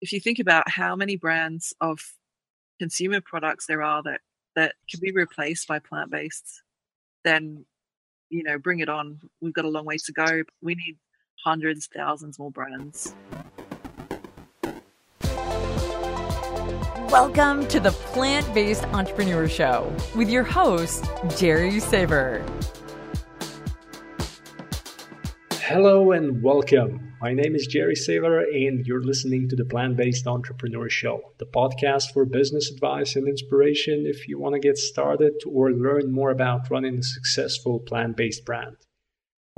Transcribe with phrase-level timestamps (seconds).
[0.00, 1.98] if you think about how many brands of
[2.78, 4.20] consumer products there are that
[4.54, 6.62] that can be replaced by plant based,
[7.24, 7.64] then
[8.30, 9.20] you know, bring it on.
[9.40, 10.42] We've got a long ways to go.
[10.62, 10.98] We need
[11.44, 13.14] hundreds, thousands more brands.
[17.10, 21.06] Welcome to the Plant Based Entrepreneur Show with your host,
[21.38, 22.44] Jerry Saver.
[25.68, 27.12] Hello and welcome.
[27.20, 31.44] My name is Jerry Saylor, and you're listening to the Plant Based Entrepreneur Show, the
[31.44, 36.30] podcast for business advice and inspiration if you want to get started or learn more
[36.30, 38.76] about running a successful plant based brand.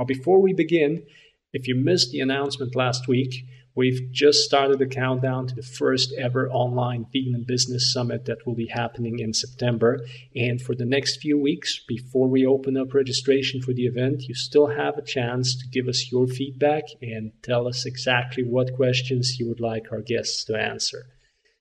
[0.00, 1.04] Now, before we begin,
[1.52, 3.44] if you missed the announcement last week,
[3.76, 8.56] We've just started the countdown to the first ever online vegan business summit that will
[8.56, 10.04] be happening in September.
[10.34, 14.34] And for the next few weeks, before we open up registration for the event, you
[14.34, 19.38] still have a chance to give us your feedback and tell us exactly what questions
[19.38, 21.04] you would like our guests to answer.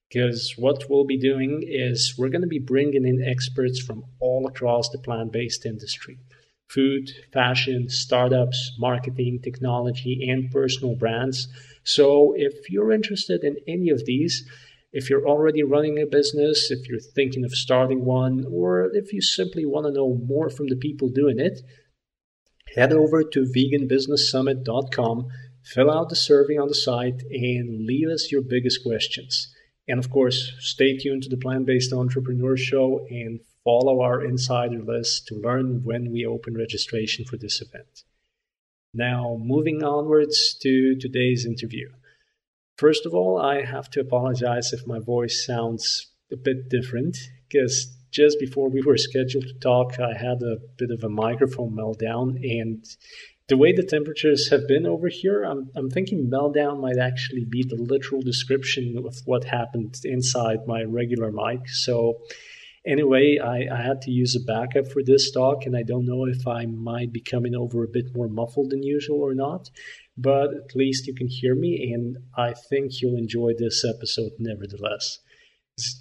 [0.09, 4.47] Because what we'll be doing is we're going to be bringing in experts from all
[4.47, 6.17] across the plant based industry
[6.69, 11.47] food, fashion, startups, marketing, technology, and personal brands.
[11.89, 14.47] So if you're interested in any of these,
[14.91, 19.21] if you're already running a business, if you're thinking of starting one, or if you
[19.21, 21.61] simply want to know more from the people doing it,
[22.75, 25.27] head over to veganbusinesssummit.com,
[25.63, 29.51] fill out the survey on the site, and leave us your biggest questions.
[29.87, 34.81] And of course, stay tuned to the Plant Based Entrepreneur Show and follow our insider
[34.83, 38.03] list to learn when we open registration for this event.
[38.93, 41.89] Now, moving onwards to today's interview.
[42.77, 47.95] First of all, I have to apologize if my voice sounds a bit different because
[48.11, 52.37] just before we were scheduled to talk, I had a bit of a microphone meltdown.
[52.59, 52.83] And
[53.47, 57.63] the way the temperatures have been over here, I'm, I'm thinking meltdown might actually be
[57.63, 61.67] the literal description of what happened inside my regular mic.
[61.67, 62.21] So
[62.85, 66.25] Anyway, I, I, had to use a backup for this talk, and I don't know
[66.25, 69.69] if I might be coming over a bit more muffled than usual or not,
[70.17, 75.19] but at least you can hear me, and I think you'll enjoy this episode nevertheless.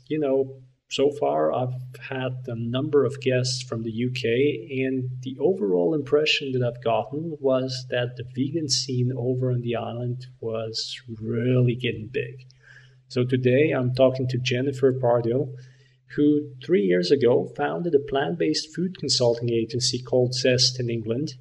[0.09, 0.61] You know,
[0.91, 6.53] so far I've had a number of guests from the UK, and the overall impression
[6.53, 12.09] that I've gotten was that the vegan scene over on the island was really getting
[12.11, 12.47] big.
[13.09, 15.55] So today I'm talking to Jennifer Pardoe
[16.17, 21.35] who three years ago founded a plant based food consulting agency called Zest in England.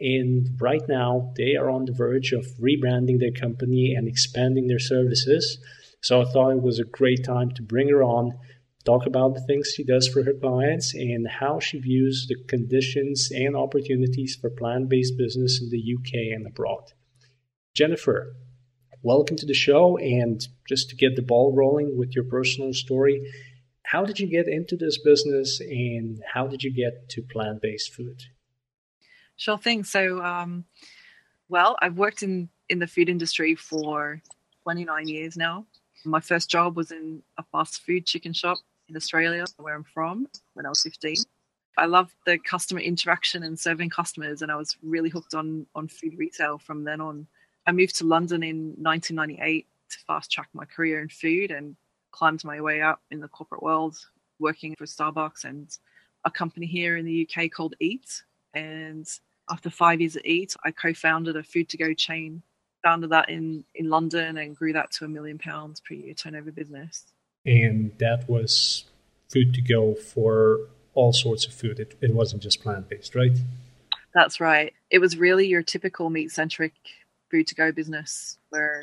[0.00, 4.78] And right now, they are on the verge of rebranding their company and expanding their
[4.78, 5.58] services.
[6.02, 8.38] So I thought it was a great time to bring her on,
[8.84, 13.30] talk about the things she does for her clients, and how she views the conditions
[13.34, 16.92] and opportunities for plant based business in the UK and abroad.
[17.74, 18.36] Jennifer,
[19.02, 19.96] welcome to the show.
[19.98, 23.20] And just to get the ball rolling with your personal story,
[23.86, 27.94] how did you get into this business and how did you get to plant based
[27.94, 28.20] food?
[29.36, 29.84] Sure thing.
[29.84, 30.64] So, um,
[31.48, 34.20] well, I've worked in, in the food industry for
[34.64, 35.66] 29 years now.
[36.04, 38.58] My first job was in a fast food chicken shop
[38.88, 41.16] in Australia, where I'm from, when I was 15.
[41.78, 45.88] I loved the customer interaction and serving customers, and I was really hooked on, on
[45.88, 47.26] food retail from then on.
[47.66, 51.76] I moved to London in 1998 to fast track my career in food and
[52.16, 53.96] climbed my way up in the corporate world,
[54.38, 55.68] working for Starbucks and
[56.24, 58.22] a company here in the UK called Eat.
[58.54, 59.06] And
[59.50, 62.42] after five years at Eat, I co-founded a food to go chain,
[62.82, 66.50] founded that in, in London and grew that to a million pounds per year turnover
[66.50, 67.04] business.
[67.44, 68.84] And that was
[69.28, 70.60] food to go for
[70.94, 71.78] all sorts of food.
[71.78, 73.36] It, it wasn't just plant based, right?
[74.14, 74.72] That's right.
[74.90, 76.72] It was really your typical meat centric
[77.30, 78.82] food to go business where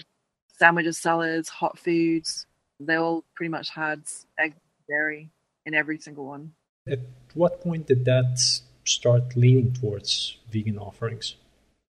[0.59, 2.45] sandwiches, salads, hot foods,
[2.79, 4.03] they all pretty much had
[4.37, 4.55] egg
[4.87, 5.29] dairy
[5.65, 6.53] in every single one.
[6.87, 6.99] At
[7.33, 8.39] what point did that
[8.85, 11.35] start leaning towards vegan offerings?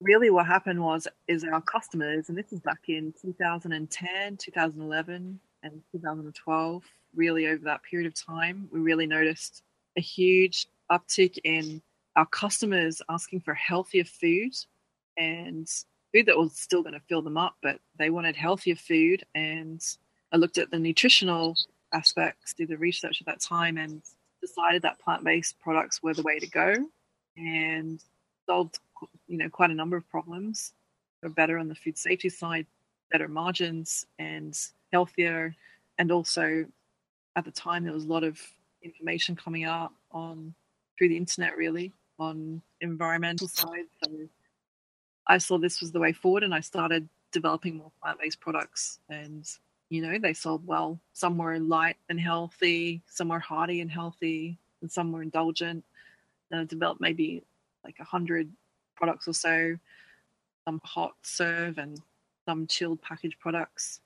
[0.01, 5.81] Really, what happened was is our customers, and this is back in 2010, 2011, and
[5.91, 6.83] 2012.
[7.15, 9.63] Really, over that period of time, we really noticed
[9.97, 11.81] a huge uptick in
[12.15, 14.53] our customers asking for healthier food
[15.17, 15.67] and
[16.13, 19.81] food that was still going to fill them up, but they wanted healthier food and
[20.35, 21.55] I looked at the nutritional
[21.93, 24.01] aspects, did the research at that time, and
[24.41, 26.75] decided that plant-based products were the way to go,
[27.37, 28.03] and
[28.45, 28.79] solved
[29.29, 30.73] you know quite a number of problems.
[31.23, 32.65] Were better on the food safety side,
[33.13, 34.53] better margins, and
[34.91, 35.55] healthier,
[35.99, 36.65] and also
[37.37, 38.37] at the time there was a lot of
[38.83, 40.53] information coming out on
[40.97, 43.85] through the internet really on environmental side.
[44.03, 44.11] So
[45.27, 49.49] I saw this was the way forward, and I started developing more plant-based products and
[49.89, 50.99] You know, they sold well.
[51.13, 55.83] Some were light and healthy, some were hearty and healthy, and some were indulgent.
[56.51, 57.43] And I developed maybe
[57.83, 58.51] like a hundred
[58.95, 59.77] products or so,
[60.65, 62.01] some hot serve and
[62.45, 64.01] some chilled packaged products.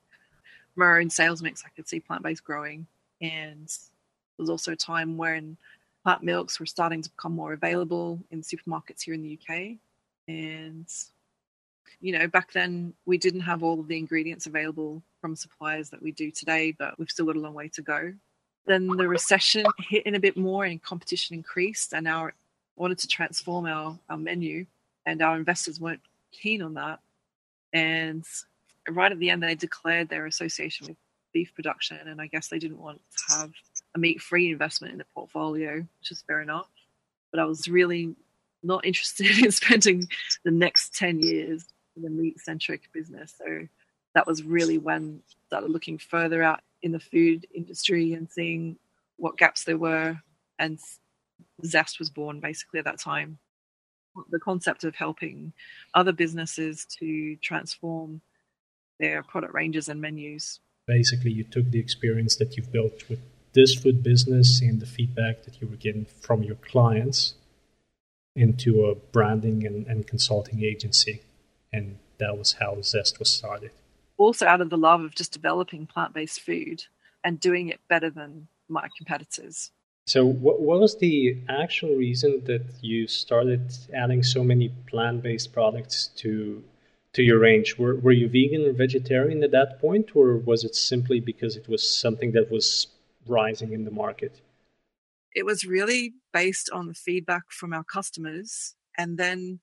[0.74, 2.86] From our own sales mix, I could see plant based growing.
[3.22, 5.58] And there was also a time when
[6.04, 9.78] plant milks were starting to become more available in supermarkets here in the UK.
[10.28, 10.88] And,
[12.02, 16.02] you know, back then we didn't have all of the ingredients available from suppliers that
[16.02, 18.14] we do today, but we've still got a long way to go.
[18.66, 22.34] Then the recession hit in a bit more and competition increased, and our
[22.76, 24.66] wanted to transform our, our menu,
[25.06, 26.02] and our investors weren't
[26.32, 27.00] keen on that.
[27.74, 28.24] And
[28.88, 30.98] right at the end, they declared their association with
[31.34, 33.52] beef production, and I guess they didn't want to have
[33.96, 36.70] a meat-free investment in the portfolio, which is fair enough.
[37.32, 38.16] But I was really
[38.64, 40.08] not interested in spending
[40.44, 41.66] the next ten years
[41.98, 43.36] in a meat-centric business.
[43.38, 43.68] So
[44.20, 48.76] that was really when I started looking further out in the food industry and seeing
[49.16, 50.20] what gaps there were,
[50.60, 50.78] and
[51.66, 53.38] Zest was born basically at that time.
[54.30, 55.54] The concept of helping
[55.94, 58.20] other businesses to transform
[59.00, 60.60] their product ranges and menus.
[60.86, 63.20] Basically, you took the experience that you've built with
[63.54, 67.36] this food business and the feedback that you were getting from your clients
[68.36, 71.22] into a branding and, and consulting agency.
[71.72, 73.72] And that was how Zest was started.
[74.20, 76.84] Also, out of the love of just developing plant based food
[77.24, 79.72] and doing it better than my competitors.
[80.06, 85.54] So, what, what was the actual reason that you started adding so many plant based
[85.54, 86.64] products to
[87.14, 87.78] to your range?
[87.78, 91.68] Were, were you vegan or vegetarian at that point, or was it simply because it
[91.70, 92.88] was something that was
[93.26, 94.42] rising in the market?
[95.34, 99.60] It was really based on the feedback from our customers and then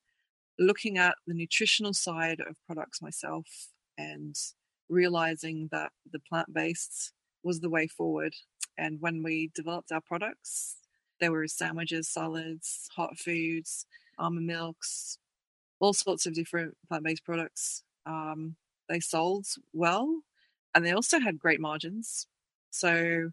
[0.58, 3.46] looking at the nutritional side of products myself
[3.98, 4.36] and
[4.88, 7.12] realizing that the plant based
[7.42, 8.34] was the way forward.
[8.78, 10.76] And when we developed our products,
[11.20, 13.86] there were sandwiches, salads, hot foods,
[14.18, 15.18] almond milks,
[15.80, 17.82] all sorts of different plant based products.
[18.04, 18.56] Um,
[18.88, 20.20] they sold well
[20.74, 22.26] and they also had great margins.
[22.70, 23.30] So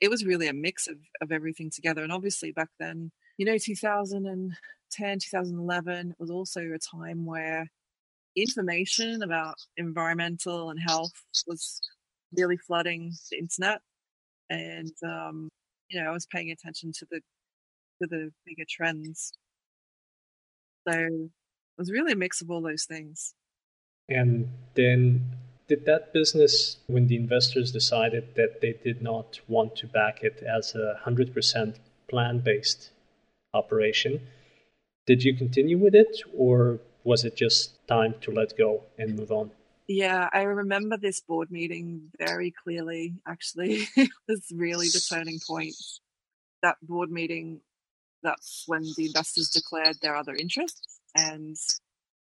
[0.00, 2.02] it was really a mix of, of everything together.
[2.02, 7.70] And obviously, back then, you know, 2010, 2011 was also a time where
[8.36, 11.12] information about environmental and health
[11.46, 11.80] was
[12.36, 13.80] really flooding the internet.
[14.50, 15.48] And, um,
[15.88, 17.20] you know, I was paying attention to the
[18.02, 19.32] to the bigger trends.
[20.88, 21.30] So it
[21.78, 23.34] was really a mix of all those things.
[24.08, 25.24] And then,
[25.68, 30.42] did that business, when the investors decided that they did not want to back it
[30.42, 31.76] as a 100%
[32.08, 32.90] plant based
[33.54, 34.20] operation,
[35.06, 39.30] did you continue with it or was it just time to let go and move
[39.30, 39.50] on?
[39.86, 43.14] Yeah, I remember this board meeting very clearly.
[43.26, 45.74] Actually, it was really the turning point.
[46.62, 47.60] That board meeting,
[48.22, 51.56] that's when the investors declared their other interests and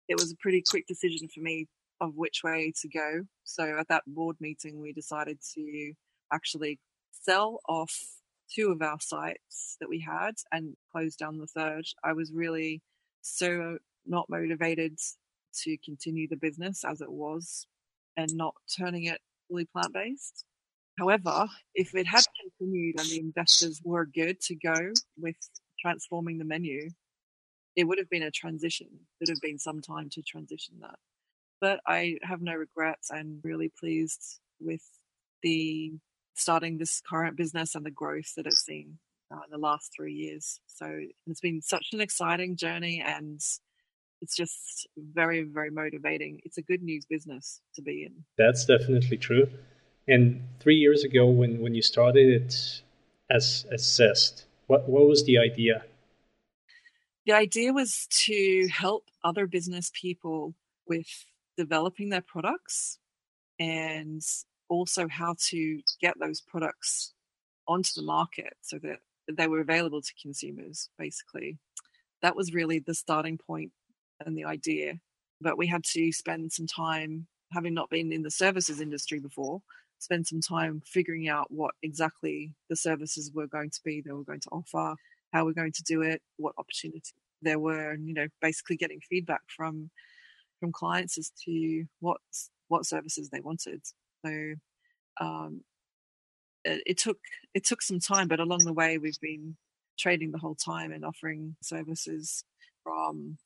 [0.07, 1.68] it was a pretty quick decision for me
[2.00, 3.21] of which way to go.
[3.44, 5.94] So at that board meeting, we decided to
[6.31, 6.80] actually
[7.12, 7.94] sell off
[8.54, 11.86] two of our sites that we had and close down the third.
[12.04, 12.81] I was really
[13.21, 14.98] so not motivated
[15.63, 17.68] to continue the business as it was
[18.15, 20.45] and not turning it fully plant based.
[20.98, 25.35] However, if it had continued and the investors were good to go with
[25.80, 26.90] transforming the menu,
[27.76, 28.87] it would have been a transition.
[28.92, 30.97] It would have been some time to transition that.
[31.61, 33.11] But I have no regrets.
[33.11, 34.81] I'm really pleased with
[35.44, 35.94] the
[36.33, 38.97] starting this current business and the growth that it's seen
[39.31, 40.59] uh, in the last three years.
[40.68, 43.40] So it's been such an exciting journey and
[44.21, 46.40] it's just very, very motivating.
[46.44, 48.24] It's a good news business to be in.
[48.38, 49.47] That's definitely true.
[50.07, 52.81] And three years ago, when, when you started it
[53.30, 55.83] as, as Zest, what, what was the idea?
[57.28, 60.56] the idea was to help other business people
[60.88, 61.26] with
[61.57, 62.97] developing their products
[63.59, 64.21] and
[64.69, 67.14] also how to get those products
[67.68, 71.57] onto the market so that they were available to consumers basically
[72.21, 73.71] that was really the starting point
[74.26, 74.94] and the idea
[75.40, 79.62] but we had to spend some time having not been in the services industry before
[80.00, 84.24] spend some time figuring out what exactly the services were going to be they were
[84.24, 84.95] going to offer
[85.33, 89.00] how we're going to do it, what opportunities there were, and you know, basically getting
[89.02, 89.90] feedback from
[90.59, 92.18] from clients as to what
[92.68, 93.81] what services they wanted.
[94.26, 94.54] So
[95.21, 95.62] um,
[96.64, 97.18] it, it took
[97.54, 99.56] it took some time, but along the way we've been
[100.00, 102.44] trading the whole time and offering services
[102.83, 103.38] from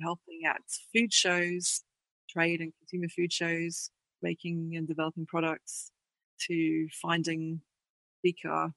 [0.00, 0.60] helping at
[0.92, 1.82] food shows,
[2.28, 3.90] trade and consumer food shows,
[4.22, 5.90] making and developing products
[6.48, 7.60] to finding
[8.18, 8.72] speaker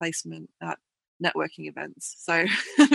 [0.00, 0.78] placement at
[1.24, 2.16] networking events.
[2.18, 2.44] So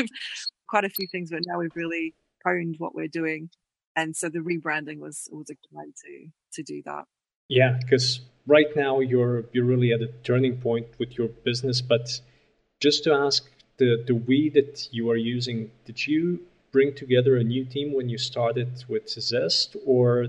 [0.67, 2.13] quite a few things, but now we've really
[2.45, 3.49] honed what we're doing.
[3.95, 7.05] And so the rebranding was was a to to do that.
[7.49, 11.81] Yeah, because right now you're you're really at a turning point with your business.
[11.81, 12.21] But
[12.79, 16.39] just to ask the the we that you are using, did you
[16.71, 20.27] bring together a new team when you started with Zest, or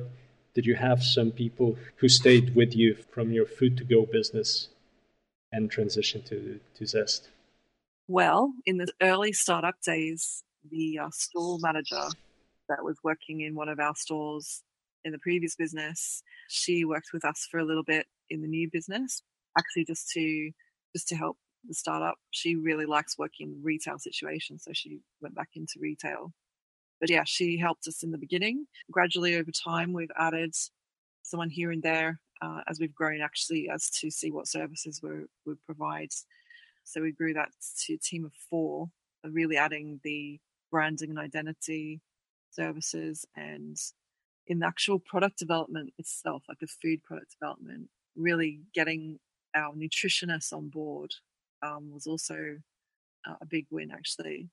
[0.54, 4.68] did you have some people who stayed with you from your food to go business
[5.50, 7.30] and transition to to Zest?
[8.08, 12.08] Well, in the early startup days, the uh, store manager
[12.68, 14.62] that was working in one of our stores
[15.04, 18.68] in the previous business, she worked with us for a little bit in the new
[18.70, 19.22] business,
[19.58, 20.50] actually just to
[20.94, 22.16] just to help the startup.
[22.30, 26.32] She really likes working in retail situations, so she went back into retail.
[27.00, 28.66] But yeah, she helped us in the beginning.
[28.90, 30.54] Gradually over time, we've added
[31.22, 35.10] someone here and there uh, as we've grown, actually, as to see what services we
[35.46, 36.10] we provide.
[36.84, 37.50] So we grew that
[37.86, 38.88] to a team of four,
[39.24, 40.40] really adding the
[40.70, 42.00] branding and identity
[42.50, 43.76] services and
[44.46, 49.18] in the actual product development itself, like the food product development, really getting
[49.54, 51.14] our nutritionists on board
[51.62, 52.34] um, was also
[53.26, 54.48] a big win, actually.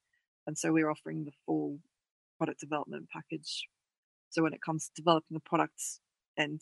[0.47, 1.79] And so we're offering the full
[2.37, 3.67] product development package.
[4.29, 5.99] So when it comes to developing the products
[6.37, 6.61] and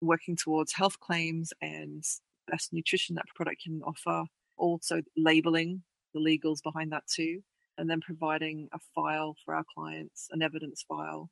[0.00, 2.04] working towards health claims and
[2.48, 4.24] best nutrition that product can offer,
[4.56, 5.82] also labeling
[6.14, 7.40] the legals behind that too,
[7.78, 11.30] and then providing a file for our clients, an evidence file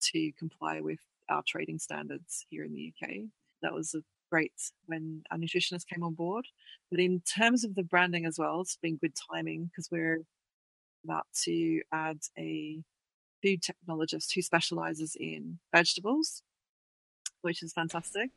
[0.00, 3.10] to comply with our trading standards here in the UK.
[3.62, 3.94] That was
[4.30, 4.52] great
[4.86, 6.46] when our nutritionist came on board.
[6.90, 10.22] But in terms of the branding as well, it's been good timing because we're
[11.04, 12.82] about to add a
[13.42, 16.42] food technologist who specializes in vegetables,
[17.42, 18.30] which is fantastic.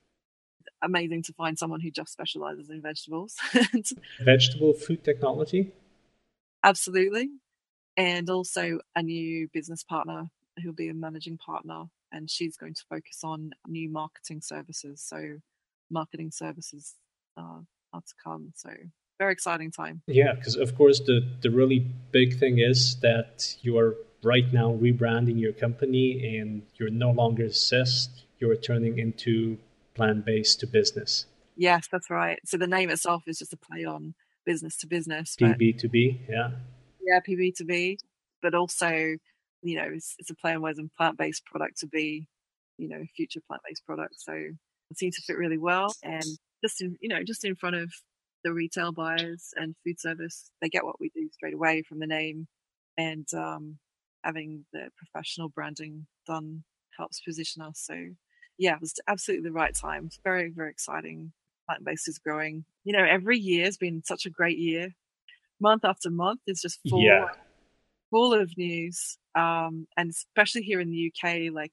[0.83, 3.36] Amazing to find someone who just specializes in vegetables.
[4.24, 5.71] Vegetable food technology?
[6.63, 7.29] Absolutely.
[7.98, 10.29] And also a new business partner
[10.62, 15.01] who'll be a managing partner, and she's going to focus on new marketing services.
[15.01, 15.38] So,
[15.91, 16.95] marketing services
[17.38, 17.60] uh,
[17.93, 18.53] are to come.
[18.55, 18.69] So,
[19.19, 20.01] very exciting time.
[20.07, 21.79] Yeah, because of course the the really
[22.12, 27.50] big thing is that you are right now rebranding your company, and you're no longer
[27.50, 28.24] Zest.
[28.39, 29.57] You're turning into
[29.93, 31.25] plant based to business.
[31.55, 32.39] Yes, that's right.
[32.45, 35.36] So the name itself is just a play on business to business.
[35.39, 36.51] PB to B, yeah.
[37.03, 38.00] Yeah, PB to B,
[38.41, 39.17] but also
[39.62, 42.27] you know, it's, it's a play on words and plant based product to be,
[42.77, 44.15] you know, future plant based product.
[44.17, 44.33] So
[44.98, 45.93] seems to fit really well.
[46.03, 46.25] And
[46.63, 47.91] just in, you know, just in front of
[48.43, 52.07] the retail buyers and food service, they get what we do straight away from the
[52.07, 52.48] name.
[52.98, 53.77] And um,
[54.24, 56.63] having the professional branding done
[56.98, 57.79] helps position us.
[57.83, 57.95] So
[58.57, 60.05] yeah, it was absolutely the right time.
[60.07, 61.31] It's very, very exciting.
[61.67, 62.65] Plant based is growing.
[62.83, 64.89] You know, every year has been such a great year.
[65.60, 67.27] Month after month is just full yeah
[68.12, 71.71] full of news, um, and especially here in the UK, like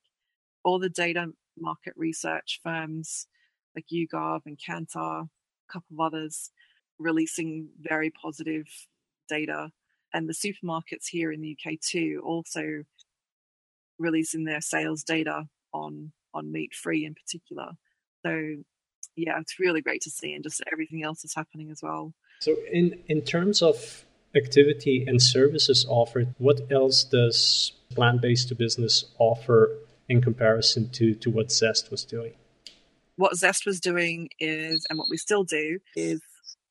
[0.65, 1.27] all the data
[1.61, 3.27] market research firms
[3.75, 6.51] like YouGov and Kantar, a couple of others,
[6.99, 8.67] releasing very positive
[9.29, 9.71] data,
[10.13, 12.85] and the supermarkets here in the UK too also
[13.99, 17.73] releasing their sales data on on meat free in particular.
[18.25, 18.57] So
[19.17, 22.15] yeah, it's really great to see, and just everything else is happening as well.
[22.41, 28.55] So in in terms of activity and services offered, what else does plant based to
[28.55, 29.71] business offer
[30.09, 32.35] in comparison to, to what Zest was doing?
[33.17, 36.21] What Zest was doing is, and what we still do, is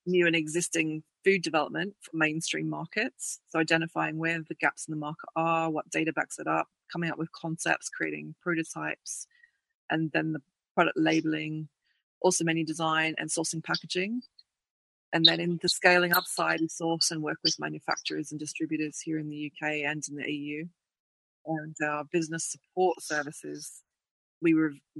[0.05, 3.39] new and existing food development for mainstream markets.
[3.49, 7.11] So identifying where the gaps in the market are, what data backs it up, coming
[7.11, 9.27] up with concepts, creating prototypes,
[9.89, 10.41] and then the
[10.73, 11.67] product labeling,
[12.21, 14.21] also menu design and sourcing packaging.
[15.13, 18.99] And then in the scaling up side, we source and work with manufacturers and distributors
[18.99, 20.65] here in the UK and in the EU.
[21.47, 23.81] And our business support services,
[24.41, 24.53] we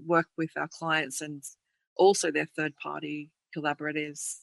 [0.05, 1.43] work with our clients and
[1.97, 4.41] also their third party collaborators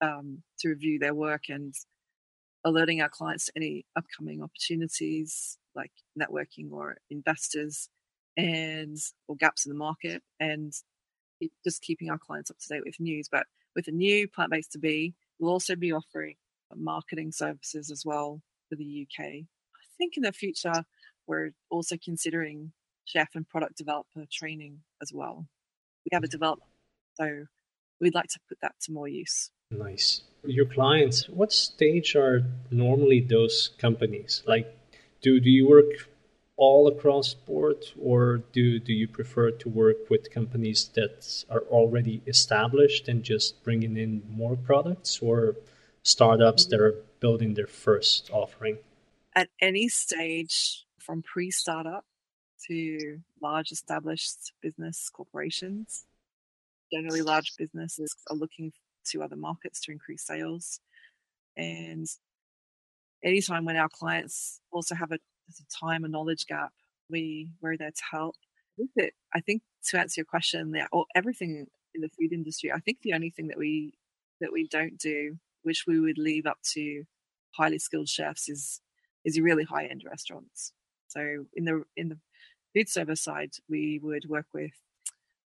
[0.00, 1.74] um, to review their work and
[2.64, 7.88] alerting our clients to any upcoming opportunities like networking or investors
[8.36, 8.96] and
[9.28, 10.72] or gaps in the market and
[11.64, 13.28] just keeping our clients up to date with news.
[13.30, 16.34] But with a new plant based to be, we'll also be offering
[16.74, 19.24] marketing services as well for the UK.
[19.24, 20.84] I think in the future,
[21.26, 22.72] we're also considering
[23.04, 25.46] chef and product developer training as well.
[26.04, 26.32] We have a mm-hmm.
[26.32, 26.70] development,
[27.14, 27.46] so
[28.00, 29.50] we'd like to put that to more use.
[29.70, 30.22] Nice.
[30.44, 34.42] Your clients, what stage are normally those companies?
[34.46, 34.72] Like,
[35.20, 36.08] do, do you work
[36.56, 42.22] all across board, or do do you prefer to work with companies that are already
[42.26, 45.56] established and just bringing in more products, or
[46.02, 46.98] startups that mm-hmm.
[46.98, 48.78] are building their first offering?
[49.34, 52.04] At any stage, from pre-startup
[52.68, 56.04] to large established business corporations,
[56.92, 58.72] generally large businesses are looking
[59.06, 60.80] to other markets to increase sales,
[61.56, 62.06] and
[63.22, 66.72] anytime when our clients also have a, a time and knowledge gap,
[67.08, 68.34] we we're there to help.
[69.34, 72.98] I think to answer your question, yeah, or everything in the food industry, I think
[73.02, 73.94] the only thing that we
[74.40, 77.04] that we don't do, which we would leave up to
[77.56, 78.80] highly skilled chefs, is
[79.24, 80.72] is really high end restaurants.
[81.08, 82.18] So in the in the
[82.74, 84.72] food service side, we would work with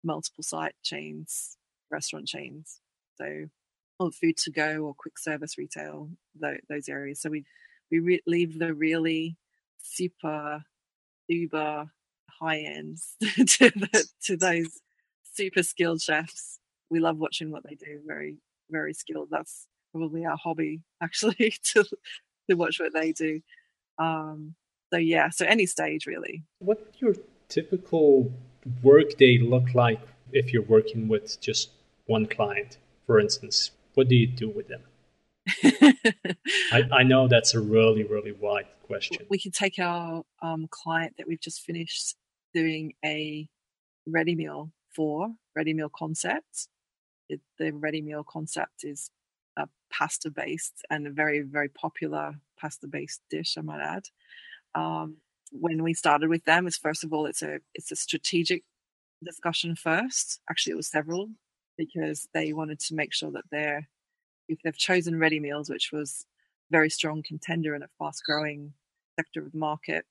[0.04, 1.58] multiple site chains,
[1.92, 2.80] restaurant chains.
[3.18, 3.50] So
[4.00, 6.10] or food to go or quick service retail,
[6.70, 7.22] those areas.
[7.22, 7.46] So we
[7.92, 9.36] we re- leave the really
[9.82, 10.63] super
[11.28, 11.92] uber
[12.39, 14.80] high ends to the, to those
[15.34, 16.60] super skilled chefs.
[16.89, 18.00] We love watching what they do.
[18.06, 18.38] Very
[18.70, 19.30] very skilled.
[19.32, 21.84] That's probably our hobby actually to
[22.50, 23.42] to watch what they do.
[23.98, 24.56] Um,
[24.91, 26.43] so yeah, so any stage really.
[26.60, 27.15] What your
[27.48, 28.31] typical
[28.84, 30.00] workday look like
[30.31, 31.69] if you're working with just
[32.05, 33.72] one client, for instance?
[33.93, 34.81] What do you do with them?
[36.72, 39.25] I, I, know that's a really, really wide question.
[39.29, 42.15] We can take our um, client that we've just finished
[42.53, 43.48] doing a
[44.05, 46.67] ready meal for, ready meal concept.
[47.29, 49.10] It, the ready meal concept is
[49.58, 54.03] a pasta based and a very, very popular pasta based dish, I might add.
[54.76, 55.18] Um,
[55.52, 58.64] when we started with them, is first of all, it's a it's a strategic
[59.24, 60.42] discussion first.
[60.50, 61.30] Actually, it was several
[61.78, 63.88] because they wanted to make sure that they're
[64.48, 66.26] if they've chosen ready meals, which was
[66.72, 68.74] very strong contender in a fast growing
[69.18, 70.06] sector of the market,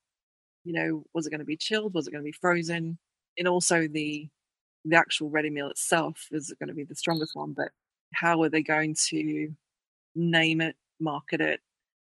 [0.65, 1.95] you know, was it going to be chilled?
[1.95, 2.99] Was it going to be frozen?
[3.38, 4.29] And also the
[4.85, 7.69] the actual ready meal itself is going to be the strongest one, but
[8.15, 9.55] how are they going to
[10.15, 11.61] name it, market it?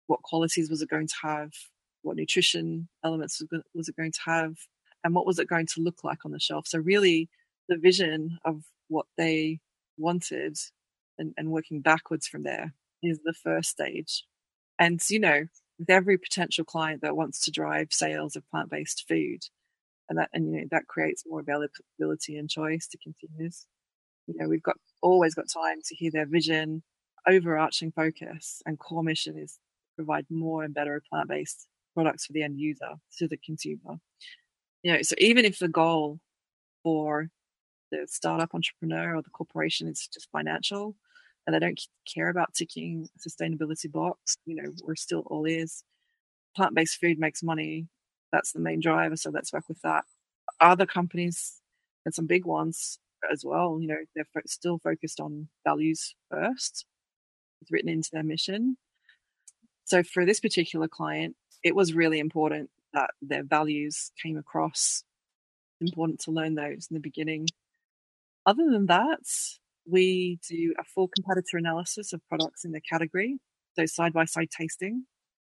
[0.07, 1.51] What qualities was it going to have?
[2.03, 3.41] What nutrition elements
[3.73, 4.55] was it going to have?
[5.03, 6.67] And what was it going to look like on the shelf?
[6.67, 7.29] So really
[7.67, 9.59] the vision of what they
[9.97, 10.57] wanted
[11.17, 14.25] and, and working backwards from there is the first stage.
[14.79, 15.45] And, you know,
[15.79, 19.39] with every potential client that wants to drive sales of plant based food,
[20.09, 23.65] and that, and, you know, that creates more availability and choice to consumers.
[24.27, 26.83] You know, we've got always got time to hear their vision,
[27.27, 29.59] overarching focus, and core mission is
[29.95, 33.97] provide more and better plant based products for the end user, to the consumer.
[34.83, 36.19] You know, so even if the goal
[36.83, 37.29] for
[37.91, 40.95] the startup entrepreneur or the corporation is just financial
[41.45, 41.79] and they don't
[42.11, 45.83] care about ticking sustainability box, you know, we're still all ears.
[46.55, 47.87] Plant based food makes money.
[48.31, 49.15] That's the main driver.
[49.15, 50.03] So let's work with that.
[50.59, 51.61] Other companies
[52.05, 52.99] and some big ones
[53.31, 56.85] as well, you know, they're still focused on values first.
[57.61, 58.75] It's written into their mission.
[59.85, 65.03] So for this particular client, it was really important that their values came across.
[65.81, 67.47] Important to learn those in the beginning
[68.45, 69.21] other than that,
[69.85, 73.37] we do a full competitor analysis of products in the category,
[73.75, 75.05] so side by side tasting.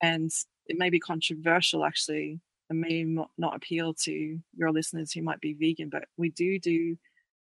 [0.02, 0.30] And
[0.66, 5.54] it may be controversial actually, and may not appeal to your listeners who might be
[5.54, 6.96] vegan, but we do do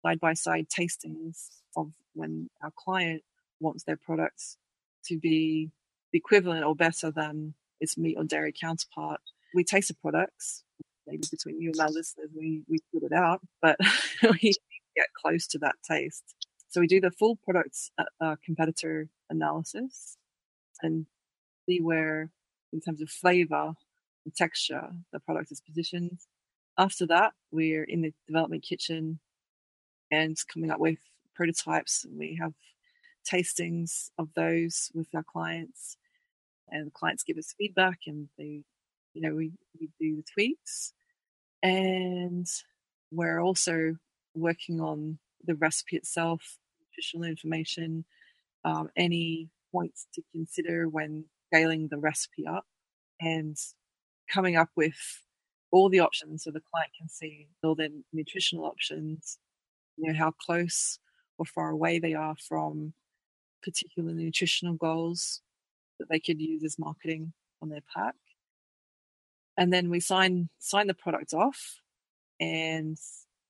[0.05, 3.23] side by side tastings of when our client
[3.61, 4.57] wants their products
[5.05, 5.70] to be
[6.12, 9.21] equivalent or better than its meat or dairy counterpart.
[9.55, 10.64] We taste the products.
[11.07, 13.77] Maybe between you and my listeners, we, we put it out, but
[14.23, 14.53] we
[14.97, 16.35] get close to that taste.
[16.69, 20.16] So we do the full product uh, uh, competitor analysis
[20.83, 21.07] and
[21.66, 22.31] see where,
[22.73, 23.75] in terms of flavor
[24.25, 26.19] and texture, the product is positioned.
[26.79, 29.19] After that, we're in the development kitchen
[30.11, 30.99] and coming up with
[31.35, 32.07] prototypes.
[32.16, 32.53] We have
[33.31, 35.97] tastings of those with our clients,
[36.70, 38.62] and the clients give us feedback, and they,
[39.14, 40.92] you know, we, we do the tweaks.
[41.62, 42.46] And
[43.11, 43.96] we're also
[44.35, 48.04] working on the recipe itself, nutritional information,
[48.64, 52.64] um, any points to consider when scaling the recipe up,
[53.20, 53.56] and
[54.33, 55.22] coming up with
[55.72, 59.38] all the options so the client can see all the nutritional options,
[59.96, 60.98] you know, how close
[61.38, 62.92] or far away they are from
[63.62, 65.42] particular nutritional goals
[66.00, 67.32] that they could use as marketing
[67.62, 68.14] on their pack.
[69.56, 71.80] And then we sign sign the product off
[72.40, 72.98] and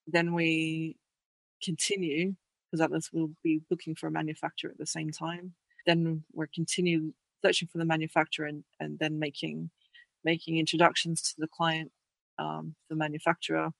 [0.06, 0.96] then we
[1.62, 2.34] continue
[2.66, 5.54] because others will be looking for a manufacturer at the same time.
[5.86, 9.70] Then we're continue searching for the manufacturer and, and then making
[10.24, 11.90] making introductions to the client
[12.38, 13.70] um, the manufacturer.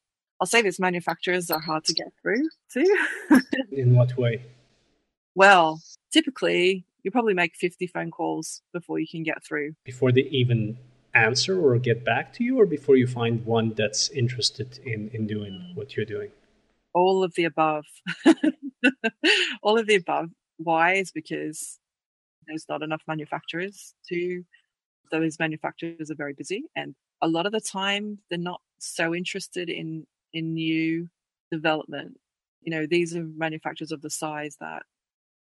[0.41, 3.07] I'll say this: manufacturers are hard to get through too.
[3.73, 4.43] In what way?
[5.35, 5.81] Well,
[6.13, 9.73] typically you probably make 50 phone calls before you can get through.
[9.85, 10.79] Before they even
[11.15, 15.27] answer or get back to you, or before you find one that's interested in, in
[15.27, 16.31] doing what you're doing?
[16.95, 17.85] All of the above.
[19.63, 20.31] All of the above.
[20.59, 20.95] Why?
[20.95, 21.79] Is because
[22.47, 24.43] there's not enough manufacturers to,
[25.11, 26.65] those manufacturers are very busy.
[26.77, 31.09] And a lot of the time, they're not so interested in, in new
[31.51, 32.19] development.
[32.63, 34.83] You know, these are manufacturers of the size that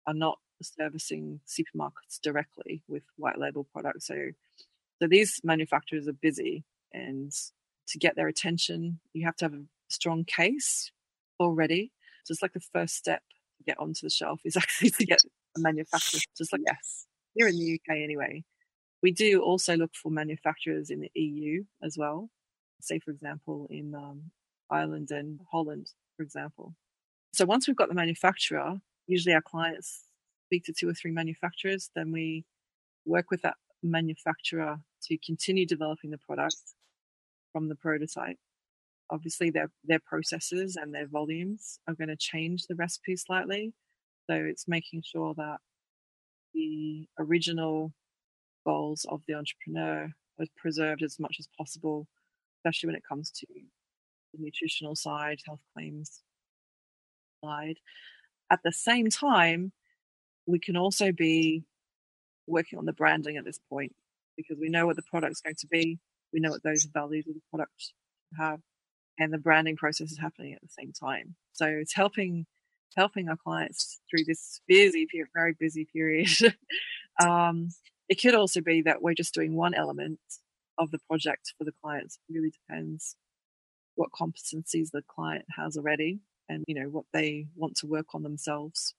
[0.06, 4.08] are not servicing supermarkets directly with white label products.
[4.08, 4.16] So,
[5.02, 7.32] so these manufacturers are busy, and
[7.90, 10.92] to get their attention, you have to have a strong case
[11.40, 11.92] already.
[12.24, 13.22] So it's like the first step
[13.58, 15.20] to get onto the shelf is actually to get
[15.56, 16.22] a manufacturer.
[16.38, 18.44] Just like yes, here in the UK anyway.
[19.04, 22.30] We do also look for manufacturers in the EU as well.
[22.82, 24.32] Say, for example, in um,
[24.72, 26.74] Ireland and Holland, for example.
[27.34, 30.04] So once we've got the manufacturer, usually our clients
[30.48, 32.46] speak to two or three manufacturers, then we
[33.06, 36.56] work with that manufacturer to continue developing the product
[37.52, 38.38] from the prototype.
[39.10, 43.74] Obviously, their their processes and their volumes are going to change the recipe slightly.
[44.30, 45.58] So it's making sure that
[46.54, 47.94] the original
[48.66, 52.08] goals of the entrepreneur are preserved as much as possible,
[52.60, 53.48] especially when it comes to
[54.34, 56.24] the nutritional side, health claims
[57.44, 57.78] side.
[58.52, 59.72] At the same time,
[60.48, 61.64] we can also be
[62.48, 63.94] working on the branding at this point
[64.36, 66.00] because we know what the product's going to be,
[66.34, 67.94] we know what those values of the product
[68.38, 68.60] have,
[69.20, 71.36] and the branding process is happening at the same time.
[71.54, 72.46] So it's helping
[72.96, 76.30] helping our clients through this busy very busy period.
[77.20, 77.70] um,
[78.10, 80.20] it could also be that we're just doing one element
[80.78, 82.18] of the project for the clients.
[82.30, 83.16] It really depends
[83.96, 88.24] what competencies the client has already and you know what they want to work on
[88.24, 88.94] themselves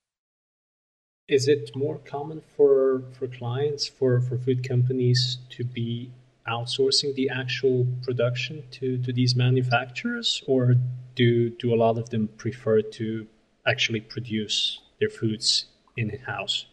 [1.29, 6.11] is it more common for for clients for for food companies to be
[6.49, 10.43] outsourcing the actual production to to these manufacturers?
[10.47, 10.75] Or
[11.15, 13.27] do do a lot of them prefer to
[13.67, 16.67] actually produce their foods in house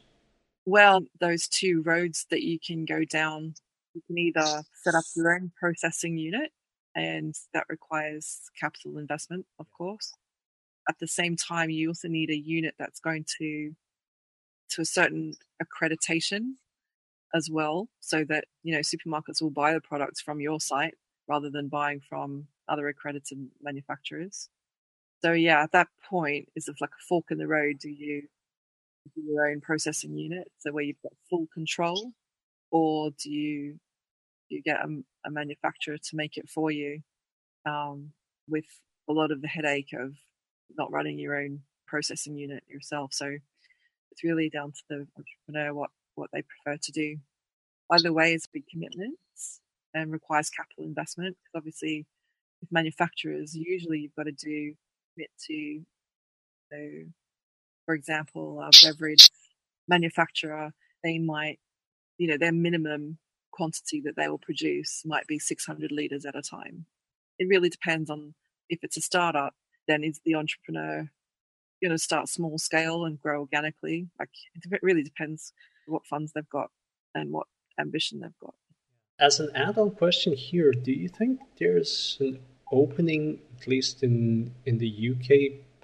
[0.66, 3.54] well those two roads that you can go down
[3.96, 6.52] you can either set up your own processing unit
[6.96, 10.14] and that requires capital investment of course.
[10.88, 13.72] At the same time you also need a unit that's going to
[14.76, 16.56] to a certain accreditation
[17.34, 20.96] as well, so that you know supermarkets will buy the products from your site
[21.28, 24.50] rather than buying from other accredited manufacturers.
[25.24, 27.80] So yeah, at that point, it's like a fork in the road.
[27.80, 28.24] Do you
[29.16, 32.12] do your own processing unit, so where you've got full control,
[32.72, 33.80] or do you
[34.50, 34.88] you get a,
[35.26, 37.02] a manufacturer to make it for you,
[37.66, 38.12] um,
[38.48, 38.66] with
[39.10, 40.14] a lot of the headache of
[40.78, 43.14] not running your own processing unit yourself?
[43.14, 43.38] So
[44.16, 47.18] it's really down to the entrepreneur what what they prefer to do.
[47.92, 49.60] Either way is big commitments
[49.94, 52.06] and requires capital investment because obviously
[52.62, 54.74] with manufacturers usually you've got to do
[55.14, 55.82] commit to
[56.72, 56.78] so
[57.86, 59.30] for example a beverage
[59.88, 60.72] manufacturer
[61.04, 61.60] they might
[62.18, 63.18] you know their minimum
[63.52, 66.86] quantity that they will produce might be 600 liters at a time
[67.40, 68.34] it really depends on
[68.70, 69.54] if it's a startup
[69.88, 71.10] then is the entrepreneur
[71.86, 74.08] going to start small scale and grow organically.
[74.20, 75.54] Like it really depends
[75.86, 76.70] what funds they've got
[77.14, 77.48] and what
[77.80, 78.56] ambition they've got.
[79.20, 82.40] As an add-on question here, do you think there's an
[82.72, 85.30] opening, at least in in the UK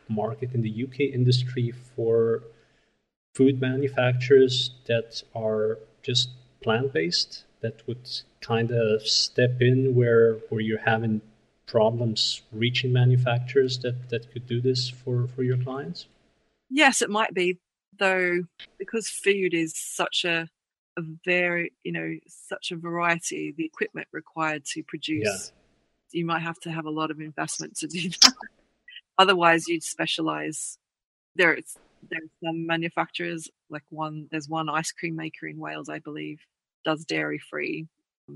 [0.09, 2.43] market, in the UK industry, for
[3.35, 6.29] food manufacturers that are just
[6.61, 8.09] plant-based that would
[8.41, 11.21] kind of step in where where you're having
[11.67, 16.07] problems reaching manufacturers that, that could do this for, for your clients?
[16.69, 17.59] Yes, it might be,
[17.97, 18.43] though,
[18.77, 20.47] because food is such a,
[20.97, 25.51] a very, you know, such a variety, the equipment required to produce,
[26.13, 26.19] yeah.
[26.19, 28.33] you might have to have a lot of investment to do that.
[29.17, 30.77] Otherwise, you'd specialize.
[31.35, 31.77] There, it's,
[32.09, 36.39] there's some manufacturers, like one, there's one ice cream maker in Wales, I believe,
[36.83, 37.87] does dairy free.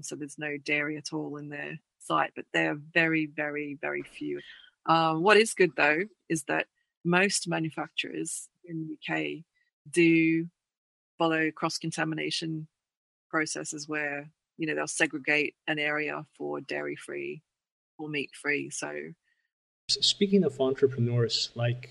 [0.02, 4.40] So there's no dairy at all in there site, but they're very, very, very few.
[4.86, 6.68] Um, what is good though is that
[7.04, 9.44] most manufacturers in the UK
[9.92, 10.48] do
[11.18, 12.68] follow cross contamination
[13.30, 17.42] processes where you know they'll segregate an area for dairy free
[17.98, 18.70] or meat free.
[18.70, 18.92] So,
[19.90, 21.90] speaking of entrepreneurs, like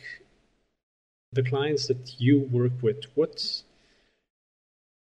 [1.33, 3.63] the clients that you work with, what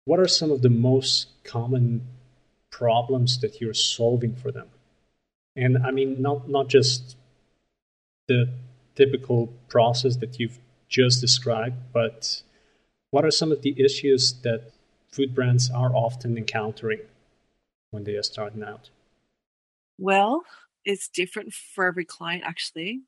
[0.06, 2.02] what are some of the most common
[2.72, 4.70] problems that you're solving for them?
[5.58, 7.18] And I mean, not not just
[8.28, 8.54] the
[8.96, 12.44] typical process that you've just described, but
[13.12, 14.72] what are some of the issues that
[15.12, 17.02] food brands are often encountering
[17.92, 18.90] when they are starting out?
[19.98, 20.44] Well,
[20.86, 23.02] it's different for every client, actually.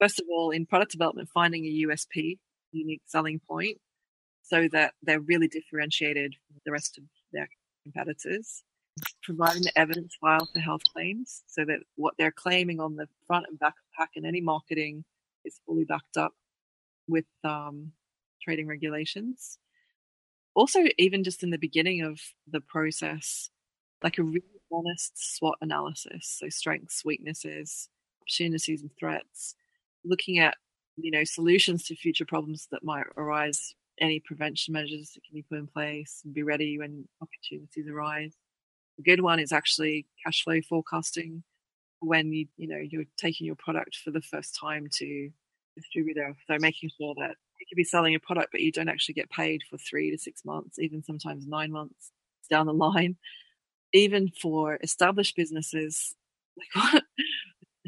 [0.00, 2.38] First of all, in product development, finding a USP,
[2.72, 3.78] unique selling point,
[4.42, 7.48] so that they're really differentiated from the rest of their
[7.82, 8.62] competitors.
[9.22, 13.46] Providing the evidence file for health claims so that what they're claiming on the front
[13.48, 15.04] and back pack in any marketing
[15.44, 16.32] is fully backed up
[17.08, 17.92] with um,
[18.42, 19.58] trading regulations.
[20.54, 23.48] Also, even just in the beginning of the process,
[24.02, 27.88] like a really honest SWOT analysis, so strengths, weaknesses,
[28.20, 29.54] opportunities, and threats,
[30.04, 30.56] looking at
[30.96, 35.42] you know solutions to future problems that might arise, any prevention measures that can be
[35.42, 38.36] put in place, and be ready when opportunities arise.
[38.98, 41.42] A good one is actually cash flow forecasting
[42.00, 45.30] when you you know you're taking your product for the first time to
[45.76, 46.34] distributor.
[46.46, 49.30] So making sure that you could be selling a product, but you don't actually get
[49.30, 52.12] paid for three to six months, even sometimes nine months
[52.50, 53.16] down the line.
[53.92, 56.14] Even for established businesses,
[56.56, 57.04] like what?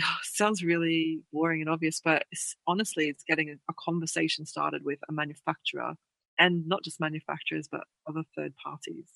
[0.03, 4.99] Oh, sounds really boring and obvious, but it's, honestly, it's getting a conversation started with
[5.09, 5.95] a manufacturer
[6.39, 9.07] and not just manufacturers, but other third parties.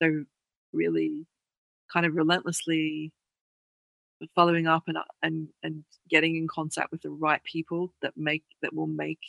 [0.00, 0.24] So
[0.74, 1.26] really
[1.92, 3.12] kind of relentlessly
[4.34, 8.44] following up and uh, and and getting in contact with the right people that make
[8.62, 9.20] that will make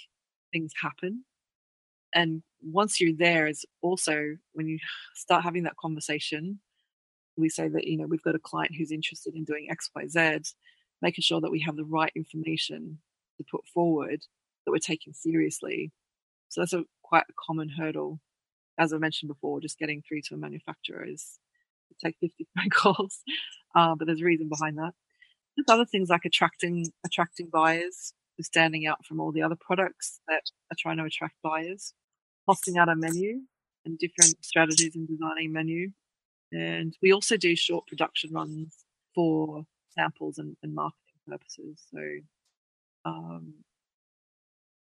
[0.52, 1.24] things happen.
[2.14, 4.80] And once you're there is also when you
[5.16, 6.60] start having that conversation
[7.38, 10.54] we say that you know we've got a client who's interested in doing xyz
[11.02, 12.98] making sure that we have the right information
[13.38, 14.22] to put forward
[14.66, 15.92] that we're taking seriously.
[16.50, 18.20] So that's a quite a common hurdle
[18.78, 21.40] as i mentioned before just getting through to a manufacturer is
[22.04, 23.22] take 50 phone calls
[23.76, 24.94] uh, but there's a reason behind that.
[25.56, 30.44] There's other things like attracting attracting buyers, standing out from all the other products that
[30.72, 31.94] are trying to attract buyers,
[32.48, 33.42] costing out a menu
[33.86, 35.90] and different strategies in designing menu.
[36.52, 38.76] And we also do short production runs
[39.14, 41.82] for samples and, and marketing purposes.
[41.94, 42.00] So,
[43.06, 43.56] um,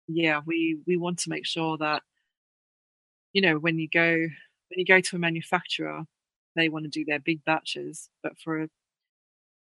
[0.06, 2.02] yeah, we we want to make sure that
[3.32, 6.02] you know when you go when you go to a manufacturer,
[6.56, 8.68] they want to do their big batches, but for a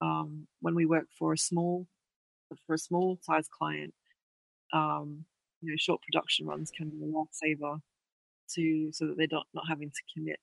[0.01, 1.87] um, when we work for a small
[2.67, 3.93] for a small size client,
[4.73, 5.25] um,
[5.61, 7.79] you know, short production runs can be a lifesaver
[8.53, 10.39] to so that they're not not having to commit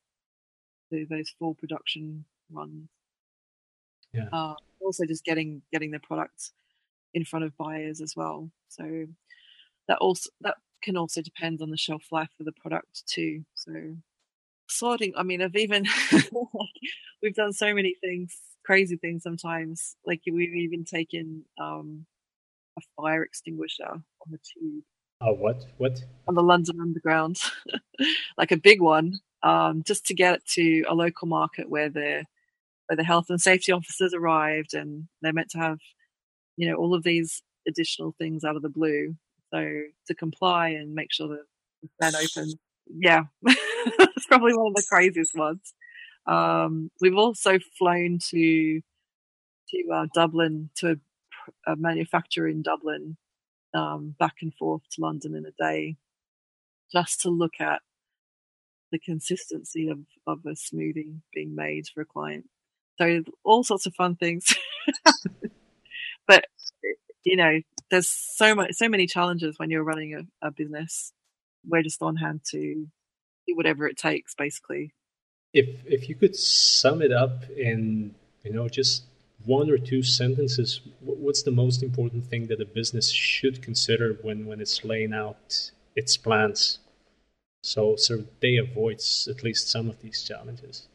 [0.90, 2.88] to those full production runs.
[4.12, 4.28] Yeah.
[4.32, 6.52] Uh, also, just getting getting the products
[7.14, 8.50] in front of buyers as well.
[8.68, 9.06] So
[9.88, 13.44] that also that can also depend on the shelf life of the product too.
[13.54, 13.72] So
[14.68, 15.86] sorting, I mean, I've even
[17.22, 19.96] we've done so many things crazy things sometimes.
[20.06, 22.06] Like we've even taken um,
[22.78, 24.84] a fire extinguisher on the tube.
[25.20, 25.64] Oh, what?
[25.78, 26.00] What?
[26.26, 27.38] On the London Underground,
[28.36, 32.24] like a big one, um, just to get it to a local market where the
[32.86, 35.78] where the health and safety officers arrived, and they're meant to have,
[36.56, 39.14] you know, all of these additional things out of the blue.
[39.52, 41.44] So to comply and make sure that
[41.82, 42.52] the stand open,
[42.86, 45.74] yeah, it's probably one of the craziest ones.
[46.26, 48.80] Um, we've also flown to
[49.70, 50.98] to uh, Dublin to
[51.66, 53.16] a, a, manufacturer in Dublin,
[53.74, 55.96] um, back and forth to London in a day,
[56.92, 57.80] just to look at
[58.92, 62.44] the consistency of, of a smoothie being made for a client.
[63.00, 64.54] So all sorts of fun things.
[66.28, 66.44] but
[67.24, 67.60] you know,
[67.92, 71.12] there's so much, so many challenges when you're running a, a business.
[71.64, 72.88] We're just on hand to
[73.46, 74.92] do whatever it takes, basically,
[75.52, 79.04] if if you could sum it up in you know just
[79.44, 84.46] one or two sentences, what's the most important thing that a business should consider when
[84.46, 86.78] when it's laying out its plans,
[87.62, 90.88] so so they avoid at least some of these challenges.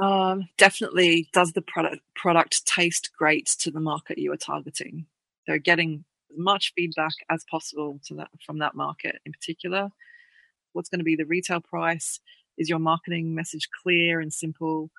[0.00, 5.06] Um, definitely, does the product product taste great to the market you are targeting?
[5.48, 9.90] So getting as much feedback as possible to that from that market in particular.
[10.72, 12.20] What's going to be the retail price?
[12.58, 14.90] Is your marketing message clear and simple?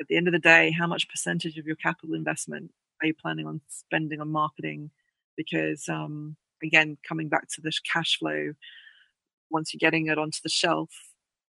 [0.00, 3.14] At the end of the day, how much percentage of your capital investment are you
[3.14, 4.90] planning on spending on marketing?
[5.36, 8.52] Because um, again, coming back to this cash flow,
[9.50, 10.90] once you're getting it onto the shelf,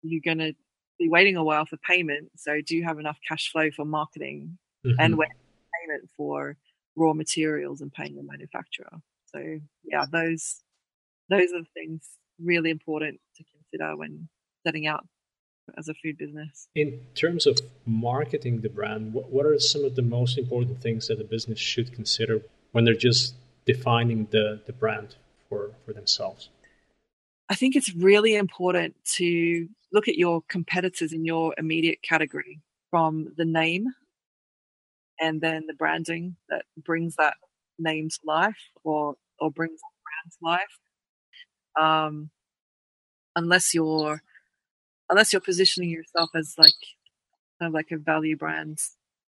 [0.02, 0.54] you're going to
[0.98, 2.32] be waiting a while for payment.
[2.38, 5.00] So, do you have enough cash flow for marketing mm-hmm.
[5.00, 6.56] and payment for
[6.98, 8.92] raw materials and paying the manufacturer?
[9.34, 10.62] So, yeah, those
[11.30, 12.08] those are the things
[12.42, 14.30] really important to consider when
[14.66, 15.06] setting out
[15.78, 16.68] as a food business.
[16.76, 21.08] In terms of marketing the brand, what, what are some of the most important things
[21.08, 25.16] that a business should consider when they're just defining the, the brand
[25.50, 26.50] for, for themselves?
[27.50, 33.34] I think it's really important to look at your competitors in your immediate category from
[33.38, 33.88] the name
[35.20, 37.36] and then the branding that brings that
[37.80, 40.80] name to life or or brings the brand to life.
[41.80, 42.30] Um,
[43.36, 44.22] unless you're
[45.10, 46.74] unless you're positioning yourself as like
[47.60, 48.80] kind of like a value brand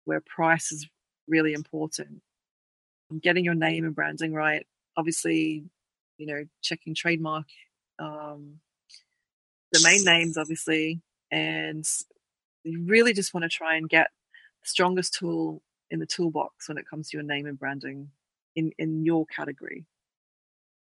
[0.05, 0.87] where price is
[1.27, 2.21] really important.
[3.21, 4.65] Getting your name and branding right.
[4.97, 5.65] Obviously,
[6.17, 7.45] you know, checking trademark
[7.99, 8.59] um,
[9.73, 11.85] domain names, obviously, and
[12.63, 14.07] you really just want to try and get
[14.63, 18.09] the strongest tool in the toolbox when it comes to your name and branding
[18.55, 19.85] in in your category.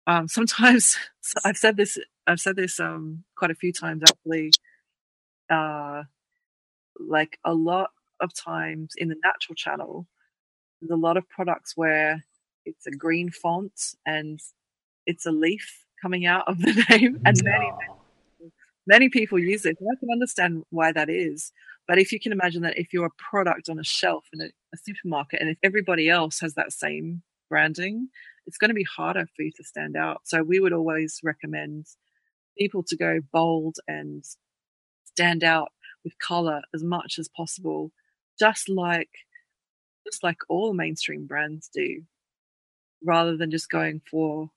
[0.07, 0.97] Um, sometimes
[1.45, 4.53] I've said this I've said this um, quite a few times actually.
[5.51, 6.05] Uh,
[6.99, 10.07] like a lot of times in the natural channel,
[10.81, 12.25] there's a lot of products where
[12.65, 13.73] it's a green font
[14.07, 14.41] and
[15.07, 17.51] it's a leaf coming out of the name, and no.
[17.51, 17.73] many
[18.87, 19.77] many people use it.
[19.81, 21.53] And I can understand why that is.
[21.89, 24.47] But if you can imagine that if you're a product on a shelf in a,
[24.47, 28.09] a supermarket, and if everybody else has that same branding,
[28.47, 30.23] it's going to be harder for you to stand out.
[30.25, 31.87] So we would always recommend
[32.59, 34.25] people to go bold and
[35.05, 35.73] stand out
[36.05, 37.93] with color as much as possible,
[38.39, 39.11] just like
[40.07, 42.03] just like all mainstream brands do,
[43.05, 44.51] rather than just going for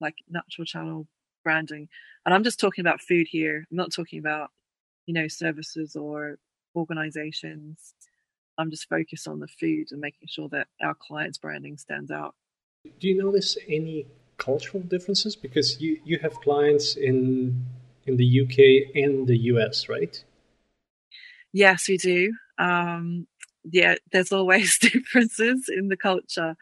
[0.00, 1.06] like natural channel
[1.44, 1.88] branding.
[2.24, 3.66] And I'm just talking about food here.
[3.70, 4.50] I'm not talking about,
[5.06, 6.38] you know, services or
[6.76, 7.94] organizations.
[8.58, 12.34] I'm just focused on the food and making sure that our clients' branding stands out.
[13.00, 14.06] Do you notice any
[14.38, 15.36] cultural differences?
[15.36, 17.66] Because you, you have clients in
[18.06, 20.22] in the UK and the US, right?
[21.52, 22.32] Yes, we do.
[22.58, 23.26] Um,
[23.64, 26.54] yeah, there's always differences in the culture,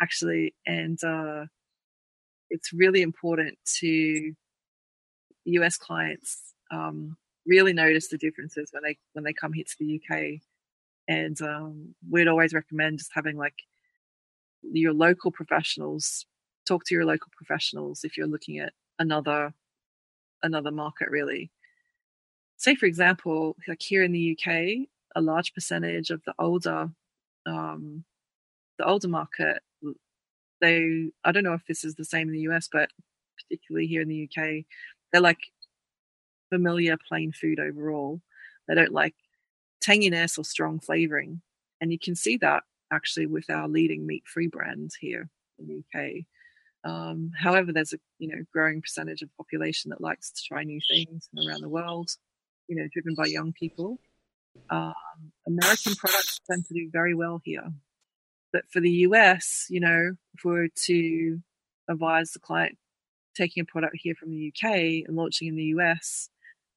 [0.00, 1.46] actually, and uh,
[2.50, 4.32] it's really important to
[5.44, 10.00] US clients um, really notice the differences when they when they come here to the
[10.00, 10.40] UK.
[11.08, 13.56] And um, we'd always recommend just having like
[14.62, 16.24] your local professionals
[16.66, 19.52] talk to your local professionals if you're looking at another
[20.44, 21.50] another market really
[22.56, 24.52] say for example like here in the uk
[25.16, 26.88] a large percentage of the older
[27.46, 28.04] um,
[28.78, 29.60] the older market
[30.62, 32.88] they I don't know if this is the same in the US, but
[33.36, 34.64] particularly here in the UK,
[35.12, 35.40] they're like
[36.52, 38.20] familiar plain food overall.
[38.68, 39.14] They don't like
[39.82, 41.40] tanginess or strong flavoring,
[41.80, 46.24] and you can see that actually with our leading meat-free brands here in the UK.
[46.84, 50.80] Um, however, there's a you know growing percentage of population that likes to try new
[50.90, 52.10] things around the world.
[52.68, 53.98] You know, driven by young people.
[54.68, 54.92] Um,
[55.46, 57.72] American products tend to do very well here.
[58.52, 61.40] But for the US, you know, if we were to
[61.88, 62.76] advise the client
[63.34, 66.28] taking a product here from the UK and launching in the US,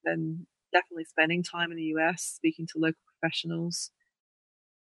[0.06, 3.90] then definitely spending time in the US, speaking to local professionals.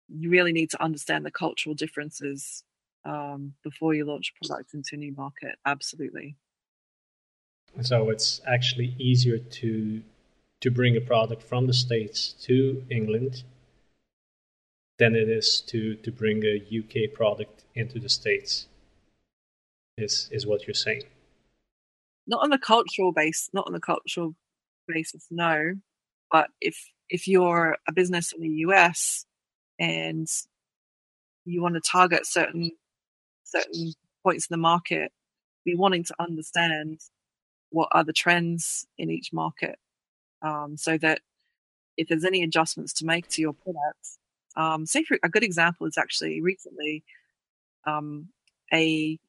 [0.08, 2.64] You really need to understand the cultural differences
[3.06, 5.56] um, before you launch a product into a new market.
[5.66, 6.36] Absolutely.
[7.82, 10.04] So it's actually easier to
[10.62, 13.44] to bring a product from the states to England
[15.00, 18.68] than it is to to bring a UK product into the states.
[19.98, 21.04] Is is what you're saying?
[22.28, 24.36] Not on the cultural base, not on the cultural
[24.88, 25.74] basis, no.
[26.32, 26.78] But if
[27.10, 29.26] if you're a business in the US
[29.80, 30.28] and
[31.46, 32.72] you want to target certain
[33.44, 33.94] certain
[34.24, 35.12] points in the market,
[35.66, 37.00] be wanting to understand
[37.70, 39.78] what are the trends in each market,
[40.42, 41.22] um, so that
[41.98, 44.18] if there's any adjustments to make to your products,
[44.56, 47.04] um, say for a good example is actually recently
[47.86, 48.30] um,
[48.74, 49.20] a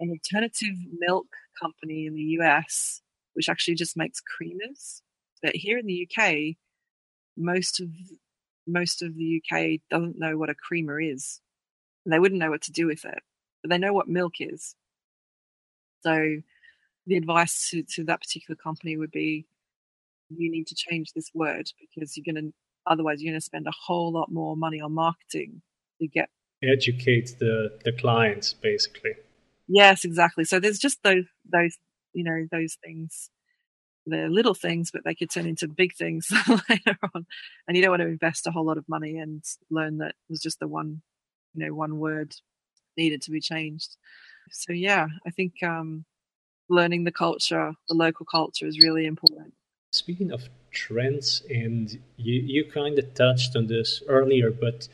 [0.00, 1.26] an alternative milk
[1.60, 3.02] company in the US,
[3.40, 5.00] which actually just makes creamers.
[5.42, 6.56] But here in the UK,
[7.36, 7.88] most of
[8.66, 11.40] most of the UK doesn't know what a creamer is.
[12.06, 13.22] They wouldn't know what to do with it,
[13.62, 14.74] but they know what milk is.
[16.02, 16.36] So
[17.06, 19.46] the advice to, to that particular company would be
[20.28, 22.52] you need to change this word because you're going to
[22.86, 25.62] Otherwise, you're going to spend a whole lot more money on marketing
[26.00, 26.28] to get
[26.62, 29.12] educate the the clients basically.
[29.68, 30.44] Yes, exactly.
[30.44, 31.76] So there's just those those
[32.12, 33.30] you know those things.
[34.06, 36.28] They're little things, but they could turn into big things
[36.68, 37.26] later on.
[37.68, 40.30] And you don't want to invest a whole lot of money and learn that it
[40.30, 41.02] was just the one,
[41.54, 42.34] you know, one word
[42.96, 43.96] needed to be changed.
[44.50, 46.04] So yeah, I think um,
[46.68, 49.54] learning the culture, the local culture, is really important.
[49.92, 54.88] Speaking of trends, and you, you kind of touched on this earlier, but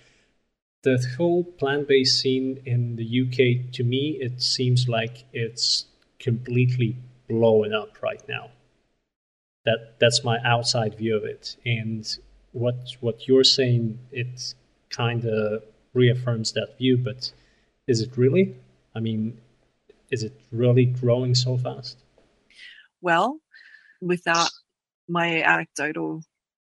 [0.82, 5.86] the whole plant-based scene in the UK, to me, it seems like it's
[6.18, 6.96] completely
[7.28, 8.50] blowing up right now.
[9.66, 12.06] That that's my outside view of it, and
[12.52, 14.54] what what you're saying, it
[14.90, 15.62] kind of
[15.92, 16.96] reaffirms that view.
[16.96, 17.32] But
[17.86, 18.56] is it really?
[18.94, 19.38] I mean,
[20.10, 21.98] is it really growing so fast?
[23.00, 23.40] Well,
[24.00, 24.50] without
[25.08, 26.22] my anecdotal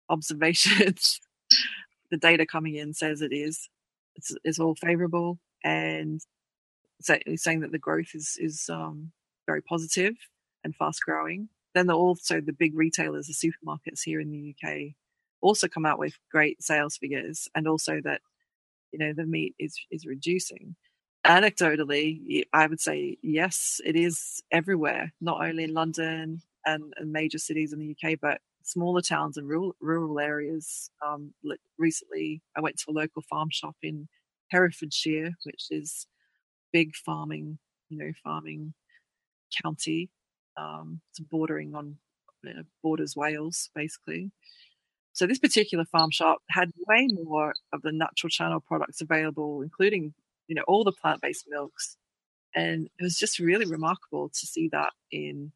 [0.10, 1.20] observations,
[2.12, 3.70] the data coming in says it is.
[4.16, 6.22] It's, it's all favourable, and
[7.02, 9.12] saying that the growth is is um,
[9.46, 10.16] very positive
[10.64, 11.50] and fast growing.
[11.74, 14.96] Then also the big retailers, the supermarkets here in the UK,
[15.42, 18.22] also come out with great sales figures, and also that
[18.92, 20.76] you know the meat is is reducing.
[21.26, 27.38] Anecdotally, I would say yes, it is everywhere, not only in London and, and major
[27.38, 30.90] cities in the UK, but smaller towns and rural rural areas.
[31.06, 31.34] Um,
[31.78, 34.08] recently, I went to a local farm shop in
[34.50, 36.08] Herefordshire, which is
[36.74, 37.60] big farming,
[37.90, 38.74] you know, farming
[39.64, 40.10] county.
[40.58, 41.98] Um, it's bordering on
[42.44, 44.32] you know, borders Wales, basically.
[45.14, 50.14] So this particular farm shop had way more of the natural channel products available, including
[50.48, 51.98] you know all the plant-based milks,
[52.56, 55.52] and it was just really remarkable to see that in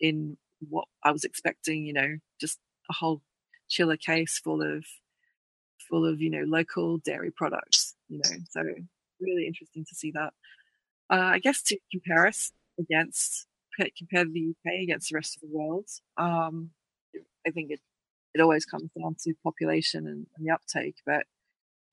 [0.00, 0.36] in
[0.68, 1.84] what I was expecting.
[1.84, 2.58] You know, just
[2.90, 3.22] a whole
[3.68, 4.84] chiller case full of
[5.90, 7.94] full of you know local dairy products.
[8.08, 8.62] You know, so
[9.20, 10.32] really interesting to see that.
[11.10, 13.47] Uh, I guess to compare us against
[13.96, 16.70] compare the UK against the rest of the world, um,
[17.46, 17.80] I think it
[18.34, 21.20] it always comes down to population and, and the uptake, but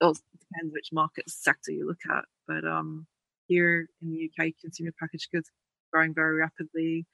[0.00, 2.24] it also depends which market sector you look at.
[2.46, 3.06] But um,
[3.48, 5.50] here in the UK, consumer packaged goods
[5.92, 7.06] growing very rapidly.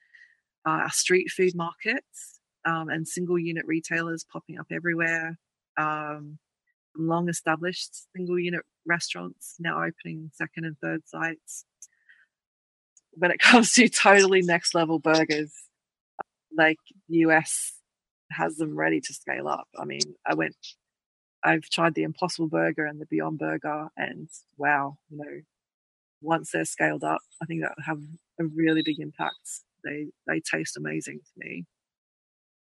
[0.64, 5.38] Uh, street food markets um, and single unit retailers popping up everywhere.
[5.76, 6.38] Um,
[6.96, 11.64] long established single unit restaurants now opening second and third sites.
[13.12, 15.52] When it comes to totally next level burgers,
[16.56, 17.74] like US
[18.30, 19.68] has them ready to scale up.
[19.78, 20.56] I mean, I went,
[21.44, 25.40] I've tried the Impossible Burger and the Beyond Burger, and wow, you know,
[26.20, 28.00] once they're scaled up, I think that will have
[28.40, 29.60] a really big impact.
[29.84, 31.66] They they taste amazing to me.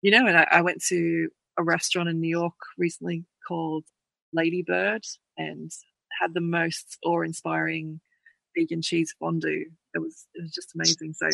[0.00, 1.28] You know, and I, I went to
[1.58, 3.84] a restaurant in New York recently called
[4.32, 5.02] Ladybird
[5.36, 5.72] and
[6.20, 8.00] had the most awe-inspiring
[8.58, 9.66] vegan cheese fondue.
[9.94, 11.14] It was it was just amazing.
[11.14, 11.28] So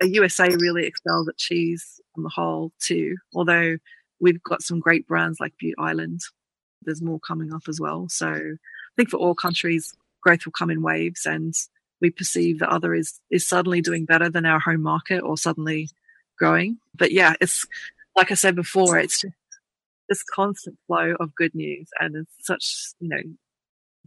[0.00, 3.16] the USA really excels at cheese on the whole too.
[3.34, 3.76] Although
[4.20, 6.20] we've got some great brands like Bute Island.
[6.82, 8.06] There's more coming up as well.
[8.08, 11.54] So I think for all countries, growth will come in waves, and
[12.00, 15.88] we perceive that other is is suddenly doing better than our home market or suddenly
[16.38, 16.78] growing.
[16.94, 17.66] But yeah, it's
[18.16, 19.34] like I said before, it's just
[20.08, 23.22] this constant flow of good news, and it's such you know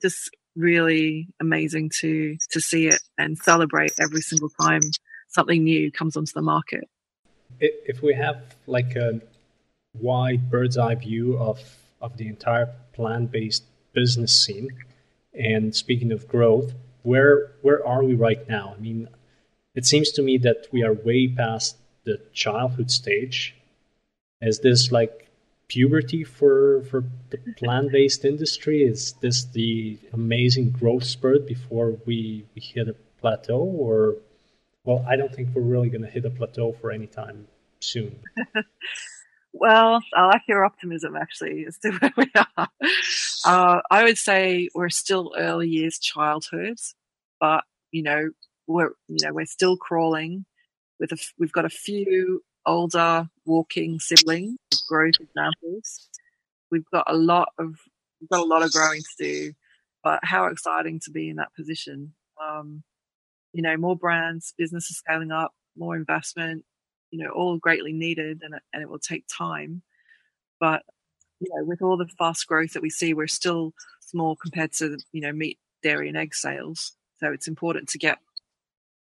[0.01, 4.82] just really amazing to to see it and celebrate every single time
[5.28, 6.88] something new comes onto the market.
[7.60, 9.22] If we have like a
[9.93, 11.60] wide bird's eye view of,
[12.01, 14.70] of the entire plant based business scene,
[15.34, 16.74] and speaking of growth,
[17.04, 18.76] where where are we right now?
[18.78, 19.08] I mean,
[19.76, 23.56] it seems to me that we are way past the childhood stage.
[24.41, 25.30] Is this like
[25.68, 28.84] puberty for for the plant based industry?
[28.84, 34.18] Is this the amazing growth spurt before we, we hit a plateau, or
[34.84, 37.47] well, I don't think we're really going to hit a plateau for any time
[37.80, 38.20] soon.
[39.53, 42.68] well, I like your optimism actually as to where we are.
[43.45, 46.78] Uh, I would say we're still early years childhood,
[47.39, 48.30] but you know
[48.68, 50.45] we're you know we're still crawling.
[50.99, 54.57] With a, we've got a few older walking siblings,
[54.88, 56.09] growth examples.
[56.72, 57.76] We've got a lot of
[58.20, 59.53] we've got a lot of growing to do,
[60.03, 62.14] but how exciting to be in that position.
[62.41, 62.84] Um,
[63.53, 66.66] you know, more brands, businesses scaling up, more investment,
[67.11, 69.84] you know, all greatly needed and, and it will take time.
[70.59, 70.84] But,
[71.39, 74.97] you know, with all the fast growth that we see, we're still small compared to,
[75.11, 76.93] you know, meat, dairy and egg sales.
[77.20, 78.18] So it's important to get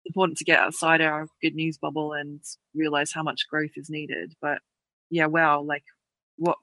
[0.06, 2.40] important to get outside our good news bubble and
[2.74, 4.34] realize how much growth is needed.
[4.40, 4.58] But
[5.10, 5.84] yeah, wow, like
[6.36, 6.58] what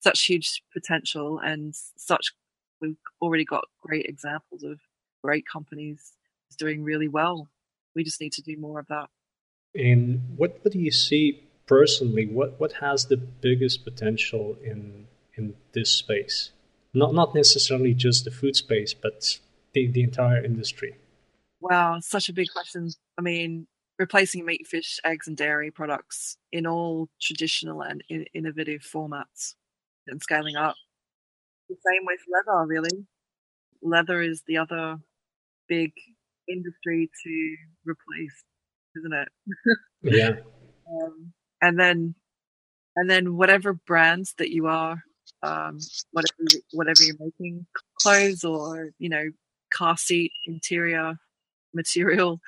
[0.00, 2.32] such huge potential and such
[2.80, 4.78] we've already got great examples of
[5.22, 6.12] great companies
[6.58, 7.48] doing really well.
[7.96, 9.08] We just need to do more of that.
[9.74, 12.26] And what, what do you see personally?
[12.26, 16.50] What what has the biggest potential in in this space?
[16.92, 19.40] Not not necessarily just the food space, but
[19.72, 20.96] the, the entire industry.
[21.64, 22.90] Wow, such a big question.
[23.18, 23.66] I mean,
[23.98, 29.54] replacing meat, fish, eggs, and dairy products in all traditional and in- innovative formats
[30.06, 30.74] and scaling up.
[31.70, 33.06] The same with leather, really.
[33.82, 34.96] Leather is the other
[35.68, 35.92] big
[36.48, 37.56] industry to
[37.86, 38.44] replace,
[38.96, 39.28] isn't it?
[40.02, 40.36] yeah.
[40.86, 42.14] Um, and then,
[42.96, 45.02] and then whatever brands that you are,
[45.42, 45.78] um,
[46.12, 47.66] whatever whatever you're making,
[48.00, 49.30] clothes or you know,
[49.72, 51.14] car seat interior
[51.74, 52.40] material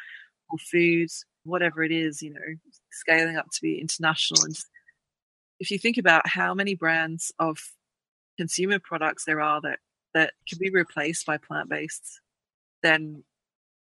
[0.51, 2.41] or foods, whatever it is, you know,
[2.91, 4.45] scaling up to be international.
[4.45, 4.69] And just,
[5.59, 7.59] if you think about how many brands of
[8.39, 9.79] consumer products there are that
[10.15, 12.21] that can be replaced by plant based,
[12.83, 13.25] then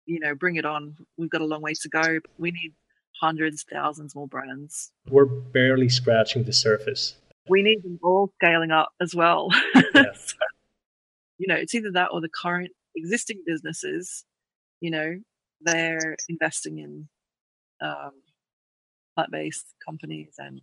[0.06, 0.96] you know, bring it on.
[1.16, 2.18] We've got a long way to go.
[2.38, 2.74] We need
[3.20, 4.92] hundreds, thousands more brands.
[5.08, 7.14] We're barely scratching the surface.
[7.48, 9.50] We need them all scaling up as well.
[9.92, 10.04] so,
[11.38, 14.24] you know, it's either that or the current existing businesses,
[14.80, 15.18] you know,
[15.64, 17.08] they're investing in
[17.80, 18.12] um,
[19.14, 20.60] plant-based companies and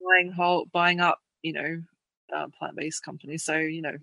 [0.00, 1.82] buying whole, buying up, you know,
[2.34, 3.44] uh, plant-based companies.
[3.44, 3.96] So you know,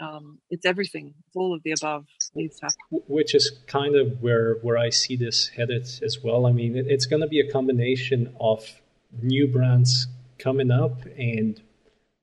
[0.00, 1.14] um, it's everything.
[1.26, 3.02] It's all of the above needs to happen.
[3.08, 6.46] Which is kind of where where I see this headed as well.
[6.46, 8.80] I mean, it, it's going to be a combination of
[9.22, 10.06] new brands
[10.38, 11.60] coming up and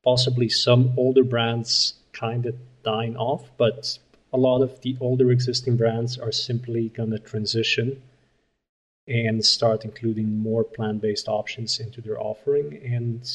[0.04, 3.98] possibly some older brands kind of dying off, but
[4.34, 8.02] a lot of the older existing brands are simply going to transition
[9.08, 12.82] and start including more plant-based options into their offering.
[12.84, 13.30] And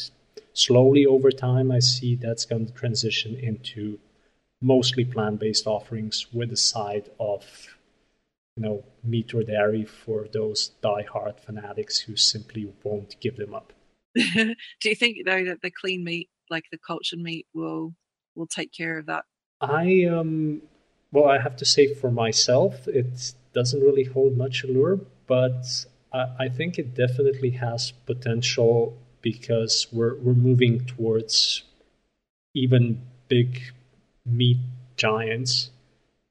[0.52, 3.98] slowly over time i see that's going to transition into
[4.60, 7.44] mostly plant-based offerings with a side of
[8.56, 13.72] you know meat or dairy for those die-hard fanatics who simply won't give them up.
[14.14, 17.94] Do you think though that the clean meat like the cultured meat will
[18.34, 19.24] will take care of that?
[19.60, 20.62] I um
[21.12, 25.64] well i have to say for myself it doesn't really hold much allure but
[26.12, 31.62] I, I think it definitely has potential because we're we're moving towards
[32.54, 33.60] even big
[34.24, 34.58] meat
[34.96, 35.70] giants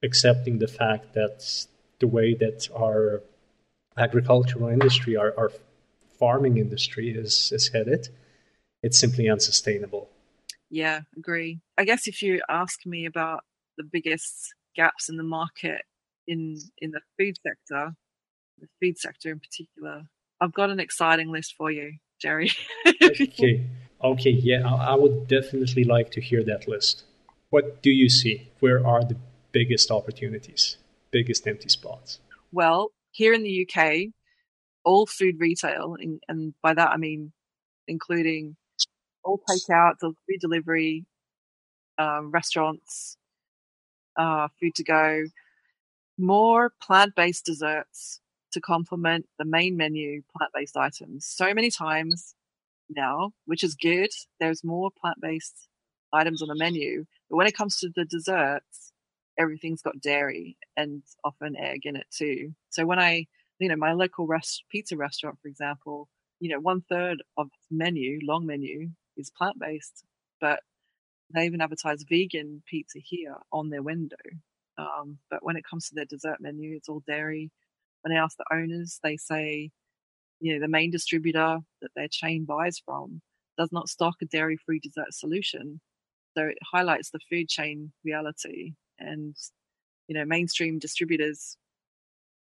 [0.02, 1.66] accepting the fact that
[1.98, 3.22] the way that our
[3.96, 5.50] agricultural industry, our, our
[6.18, 8.08] farming industry is, is headed,
[8.82, 10.08] it's simply unsustainable.
[10.70, 11.60] Yeah, agree.
[11.76, 13.44] I guess if you ask me about
[13.76, 15.82] the biggest gaps in the market
[16.26, 17.92] in in the food sector,
[18.60, 20.04] the food sector in particular,
[20.40, 22.52] I've got an exciting list for you, Jerry.
[23.02, 23.66] okay.
[24.02, 27.02] Okay, yeah, I, I would definitely like to hear that list.
[27.50, 28.48] What do you see?
[28.60, 29.16] Where are the
[29.50, 30.76] biggest opportunities,
[31.10, 32.20] biggest empty spots?
[32.52, 34.12] Well, here in the UK,
[34.84, 35.96] all food retail,
[36.28, 37.32] and by that I mean
[37.88, 38.56] including
[39.24, 41.04] all takeouts or food delivery,
[41.98, 43.16] um, restaurants,
[44.18, 45.24] uh, food to go,
[46.18, 48.20] more plant based desserts
[48.52, 51.24] to complement the main menu plant based items.
[51.26, 52.34] So many times
[52.90, 54.10] now, which is good,
[54.40, 55.68] there's more plant based
[56.12, 57.04] items on the menu.
[57.30, 58.92] But when it comes to the desserts,
[59.38, 62.54] everything's got dairy and often egg in it too.
[62.70, 63.26] So when I,
[63.58, 66.08] you know, my local rest, pizza restaurant, for example,
[66.40, 70.04] you know, one third of its menu, long menu, is plant based,
[70.40, 70.60] but
[71.34, 74.16] they even advertise vegan pizza here on their window.
[74.78, 77.50] Um, but when it comes to their dessert menu, it's all dairy.
[78.02, 79.70] When I ask the owners, they say,
[80.40, 83.20] you know, the main distributor that their chain buys from
[83.58, 85.80] does not stock a dairy free dessert solution.
[86.36, 89.34] So it highlights the food chain reality and,
[90.06, 91.56] you know, mainstream distributors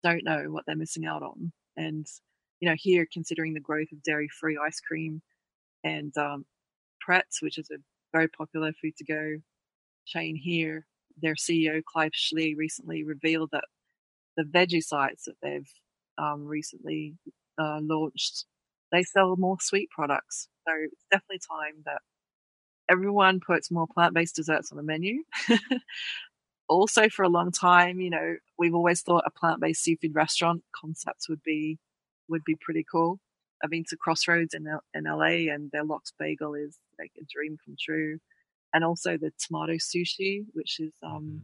[0.04, 1.52] don't know what they're missing out on.
[1.76, 2.06] And,
[2.60, 5.20] you know, here considering the growth of dairy free ice cream
[5.82, 6.44] and um,
[7.00, 7.78] Pret's, which is a
[8.12, 9.36] very popular food to go
[10.06, 10.86] chain here,
[11.20, 13.64] their CEO Clive Schlee recently revealed that
[14.36, 15.70] the veggie sites that they've
[16.18, 17.14] um, recently
[17.58, 18.46] uh, launched,
[18.90, 20.48] they sell more sweet products.
[20.66, 22.00] So it's definitely time that
[22.90, 25.22] everyone puts more plant-based desserts on the menu.
[26.68, 31.26] also, for a long time, you know, we've always thought a plant-based seafood restaurant concept
[31.28, 31.78] would be
[32.28, 33.18] would be pretty cool.
[33.62, 37.24] I've been to Crossroads in, L- in LA, and their lox bagel is like a
[37.30, 38.18] dream come true.
[38.74, 41.38] And also the tomato sushi, which is um, mm-hmm.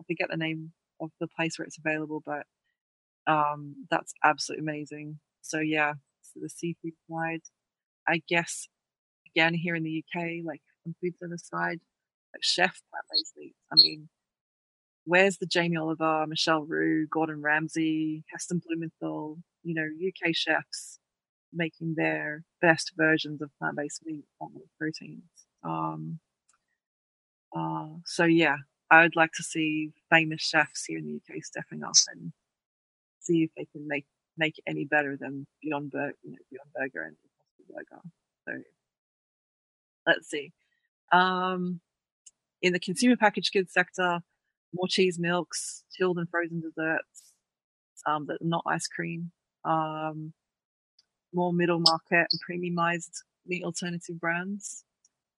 [0.00, 2.44] I forget the name of the place where it's available, but
[3.26, 5.18] um, that's absolutely amazing.
[5.40, 7.40] So yeah, so the seafood side,
[8.06, 8.68] I guess
[9.26, 11.80] again here in the UK, like on food side,
[12.34, 13.58] like chef plant-based meats.
[13.72, 14.08] I mean,
[15.04, 20.98] where's the Jamie Oliver, Michel Roux, Gordon Ramsay, Heston Blumenthal, you know, UK chefs
[21.56, 25.22] making their best versions of plant-based meat, plant-based proteins.
[25.64, 26.20] Um,
[27.56, 28.56] uh, so yeah,
[28.90, 32.32] I would like to see famous chefs here in the UK stepping up and
[33.20, 34.06] see if they can make
[34.38, 38.02] make it any better than Beyond Burger, you know, Beyond Burger and Impossible Burger.
[38.46, 38.62] So
[40.06, 40.52] let's see.
[41.10, 41.80] Um,
[42.62, 44.20] in the consumer packaged goods sector,
[44.74, 47.32] more cheese milks, chilled and frozen desserts
[48.06, 49.32] um, that are not ice cream,
[49.64, 50.32] um,
[51.32, 54.84] more middle market and premiumized meat alternative brands.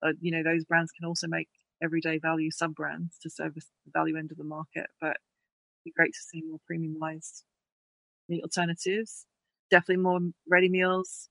[0.03, 1.49] Uh, you know, those brands can also make
[1.83, 5.93] everyday value sub brands to service the value end of the market, but it'd be
[5.97, 7.43] great to see more premiumized
[8.29, 9.27] meat alternatives.
[9.71, 11.29] Definitely more ready meals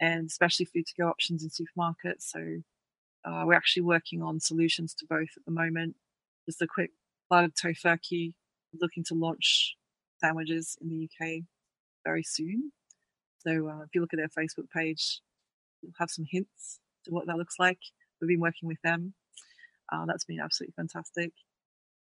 [0.00, 2.22] and especially food to go options in supermarkets.
[2.22, 2.62] So
[3.24, 5.96] uh, we're actually working on solutions to both at the moment.
[6.46, 6.90] Just a quick
[7.28, 8.34] plug Tofurky
[8.80, 9.76] looking to launch
[10.20, 11.42] sandwiches in the UK
[12.04, 12.72] very soon.
[13.44, 15.20] So uh, if you look at their Facebook page,
[15.82, 17.78] you'll have some hints to what that looks like.
[18.20, 19.14] We've been working with them.
[19.92, 21.32] Uh, that's been absolutely fantastic.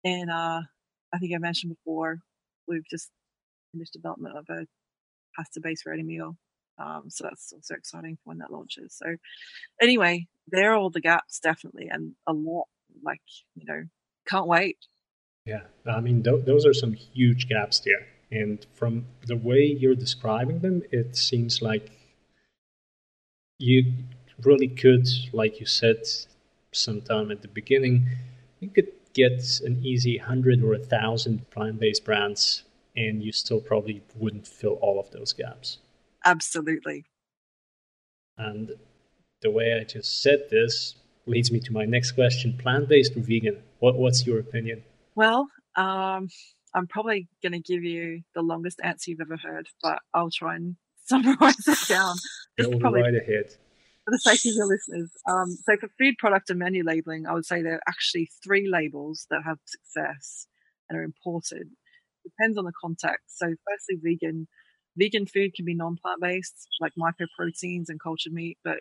[0.04, 0.62] And uh,
[1.12, 2.18] I think I mentioned before,
[2.66, 3.10] we've just
[3.72, 4.66] finished development of a
[5.36, 6.36] pasta-based ready meal.
[6.78, 8.94] Um, so that's also exciting for when that launches.
[8.96, 9.16] So
[9.80, 12.66] anyway, there are all the gaps definitely, and a lot.
[13.02, 13.20] Like
[13.54, 13.82] you know,
[14.28, 14.78] can't wait.
[15.44, 19.94] Yeah, I mean th- those are some huge gaps there, and from the way you're
[19.94, 21.90] describing them, it seems like
[23.58, 23.92] you
[24.42, 26.02] really could, like you said,
[26.72, 28.08] sometime at the beginning,
[28.60, 32.64] you could get an easy hundred or a thousand plant-based brands
[32.96, 35.78] and you still probably wouldn't fill all of those gaps.
[36.24, 37.04] Absolutely.
[38.36, 38.72] And
[39.40, 43.20] the way I just said this leads me to my next question plant based or
[43.20, 43.62] vegan?
[43.78, 44.82] What, what's your opinion?
[45.14, 46.28] Well, um,
[46.74, 50.56] I'm probably going to give you the longest answer you've ever heard, but I'll try
[50.56, 52.16] and summarize it down.
[52.60, 53.54] Go probably right ahead.
[54.04, 55.10] For the sake of your listeners.
[55.28, 58.68] Um, so, for food product and menu labeling, I would say there are actually three
[58.70, 60.46] labels that have success
[60.88, 61.68] and are important.
[62.24, 63.38] depends on the context.
[63.38, 64.48] So, firstly, vegan.
[64.96, 68.58] Vegan food can be non-plant based, like mycoproteins and cultured meat.
[68.64, 68.78] But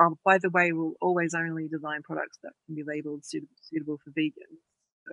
[0.00, 3.98] um, by the way, we'll always only design products that can be labeled suitable, suitable
[4.04, 4.58] for vegan.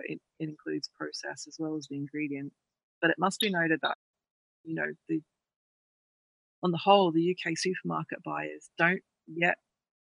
[0.04, 2.52] It, it includes process as well as the ingredient.
[3.00, 3.96] But it must be noted that
[4.64, 5.20] you know the
[6.62, 9.56] on the whole, the UK supermarket buyers don't yet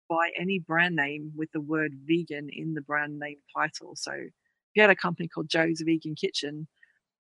[0.08, 3.94] buy any brand name with the word vegan in the brand name title.
[3.96, 4.30] So if
[4.74, 6.68] you had a company called Joe's Vegan Kitchen,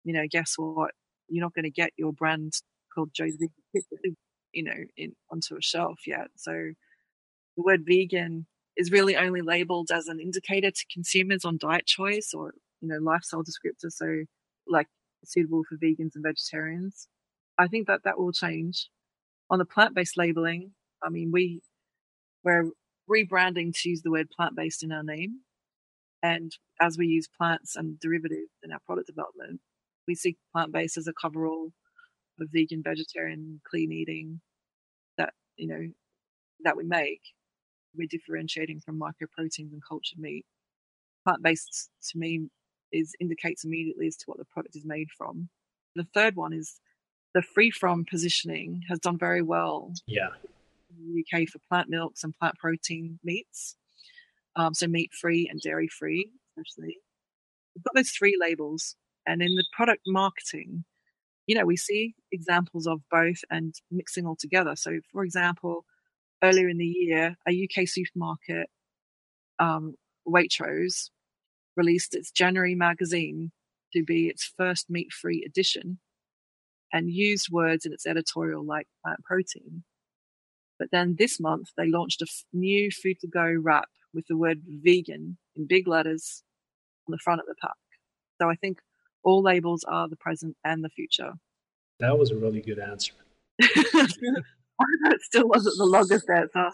[0.04, 0.92] you know, guess what?
[1.28, 2.52] You're not going to get your brand
[2.94, 4.16] called Joe's Vegan Kitchen,
[4.52, 6.28] you know, in, onto a shelf yet.
[6.36, 8.46] So the word vegan
[8.76, 12.98] is really only labeled as an indicator to consumers on diet choice or, you know,
[13.00, 13.90] lifestyle descriptor.
[13.90, 14.24] So
[14.66, 14.88] like
[15.24, 17.08] suitable for vegans and vegetarians.
[17.58, 18.88] I think that that will change.
[19.50, 20.72] On the plant-based labeling,
[21.02, 21.60] I mean, we,
[22.42, 22.70] we're
[23.08, 25.40] rebranding to use the word plant-based in our name.
[26.22, 29.60] And as we use plants and derivatives in our product development,
[30.08, 31.72] we see plant based as a coverall
[32.40, 34.40] of vegan, vegetarian, clean eating
[35.18, 35.88] that you know
[36.64, 37.20] that we make.
[37.96, 40.44] We're differentiating from mycoproteins and cultured meat.
[41.24, 42.48] Plant based to me
[42.92, 45.48] is indicates immediately as to what the product is made from.
[45.96, 46.80] The third one is
[47.34, 49.92] the free from positioning has done very well.
[50.06, 50.28] Yeah.
[50.90, 53.76] In the UK for plant milks and plant protein meats.
[54.56, 56.98] Um, so meat free and dairy free, especially.
[57.74, 58.94] We've got those three labels
[59.26, 60.84] and in the product marketing,
[61.46, 64.76] you know, we see examples of both and mixing all together.
[64.76, 65.84] So, for example,
[66.44, 68.68] earlier in the year, a UK supermarket,
[69.58, 69.94] um,
[70.28, 71.10] Waitrose,
[71.76, 73.50] released its January magazine
[73.92, 75.98] to be its first meat free edition
[76.92, 79.82] and used words in its editorial like plant protein.
[80.78, 84.36] But then this month, they launched a f- new food to go wrap with the
[84.36, 86.42] word vegan in big letters
[87.08, 87.72] on the front of the pack.
[88.40, 88.78] So I think
[89.22, 91.32] all labels are the present and the future.
[92.00, 93.12] That was a really good answer.
[95.06, 96.70] it still wasn't the longest answer.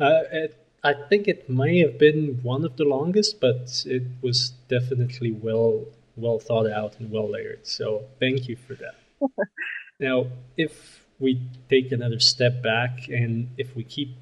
[0.00, 4.50] Uh, it, I think it may have been one of the longest, but it was
[4.68, 5.84] definitely well
[6.16, 7.66] well thought out and well layered.
[7.66, 8.96] So thank you for that.
[10.00, 10.26] now,
[10.56, 11.40] if we
[11.70, 14.16] take another step back and if we keep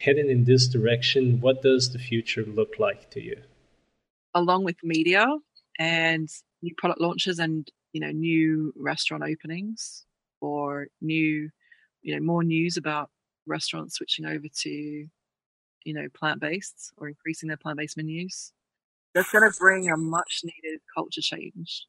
[0.00, 3.36] heading in this direction, what does the future look like to you?
[4.34, 5.26] Along with media
[5.78, 6.28] and
[6.62, 10.04] new product launches and you know new restaurant openings
[10.40, 11.50] or new
[12.02, 13.10] you know more news about
[13.46, 14.70] restaurants switching over to
[15.84, 18.52] you know plant-based or increasing their plant-based menus.
[19.14, 21.86] That's going to bring a much needed culture change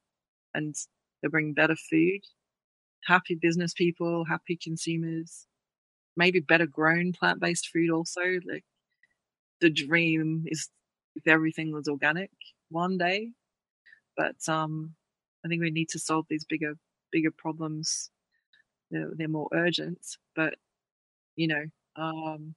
[0.53, 0.76] and
[1.22, 2.22] they'll bring better food
[3.05, 5.47] happy business people happy consumers
[6.18, 8.22] maybe better grown plant-based food also.
[8.45, 8.64] Like
[9.59, 10.70] the dream is
[11.16, 12.32] if everything was organic
[12.70, 13.32] one day
[14.18, 14.93] but um,
[15.45, 16.74] I think we need to solve these bigger
[17.12, 18.09] bigger problems
[18.92, 20.06] they're, they're more urgent.
[20.36, 20.56] But
[21.36, 21.64] you know,
[21.96, 22.56] um,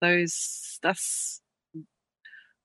[0.00, 1.40] those that's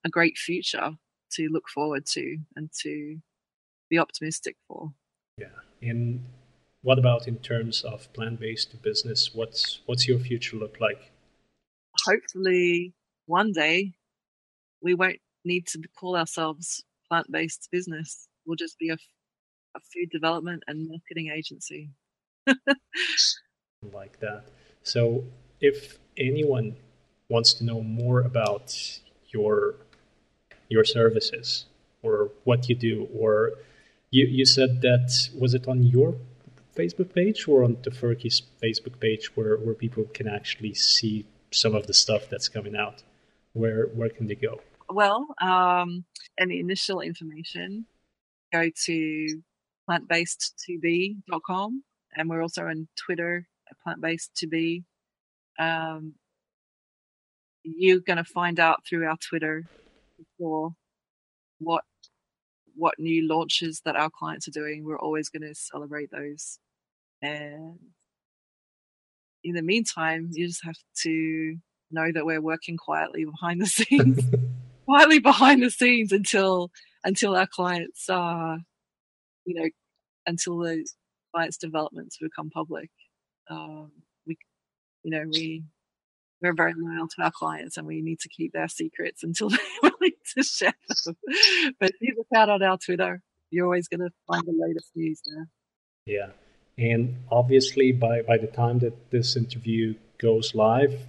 [0.04, 0.92] a great future
[1.34, 3.18] to look forward to and to
[3.90, 4.92] be optimistic for.
[5.38, 5.48] Yeah,
[5.82, 6.26] and
[6.82, 9.34] what about in terms of plant-based business?
[9.34, 11.12] What's what's your future look like?
[12.06, 12.94] Hopefully,
[13.28, 13.94] one day
[14.82, 18.28] we won't need to call ourselves plant-based business.
[18.46, 18.98] We'll just be a,
[19.76, 21.90] a food development and marketing agency.
[23.94, 24.44] Like that.
[24.84, 25.24] So,
[25.60, 26.76] if anyone
[27.30, 29.76] wants to know more about your
[30.70, 31.66] your services
[32.02, 33.54] or what you do, or
[34.10, 36.16] you, you said that was it on your
[36.76, 41.88] Facebook page or on Tofurky's Facebook page where, where people can actually see some of
[41.88, 43.04] the stuff that's coming out?
[43.54, 44.62] Where where can they go?
[44.90, 46.06] Well, um,
[46.38, 47.86] any initial information,
[48.52, 49.42] go to
[49.90, 51.84] plantbased2b.com
[52.16, 54.84] and we're also on Twitter at plantbased2b.
[55.60, 56.16] Um,
[57.64, 59.66] you're going to find out through our Twitter
[60.38, 60.72] for
[61.60, 61.84] what
[62.76, 64.84] what new launches that our clients are doing.
[64.84, 66.58] We're always going to celebrate those.
[67.22, 67.78] And
[69.44, 71.58] in the meantime, you just have to
[71.92, 74.24] know that we're working quietly behind the scenes,
[74.86, 76.72] quietly behind the scenes until
[77.04, 78.60] until our clients are,
[79.46, 79.70] you know,
[80.26, 80.88] until the
[81.34, 82.90] clients' developments become public.
[83.50, 83.92] Um,
[84.26, 84.38] we,
[85.04, 85.64] you know, we
[86.42, 89.60] we're very loyal to our clients and we need to keep their secrets until they're
[89.84, 90.74] willing to share
[91.06, 91.16] them.
[91.80, 93.22] But you look out on our Twitter,
[93.52, 95.48] you're always going to find the latest news there.
[96.06, 96.30] Yeah.
[96.78, 101.00] And obviously, by, by the time that this interview goes live,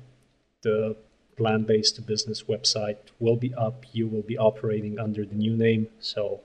[0.62, 0.96] the
[1.36, 3.84] plant based business website will be up.
[3.92, 5.88] You will be operating under the new name.
[6.00, 6.40] So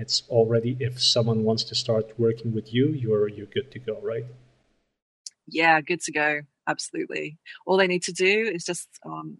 [0.00, 3.98] it's already, if someone wants to start working with you, you're, you're good to go,
[4.02, 4.24] right?
[5.46, 6.40] Yeah, good to go
[6.70, 7.38] absolutely.
[7.66, 9.38] All they need to do is just um,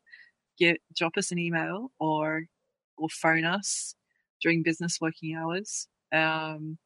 [0.59, 2.45] get drop us an email or
[2.99, 3.95] or phone us
[4.43, 6.79] during business working hours, um,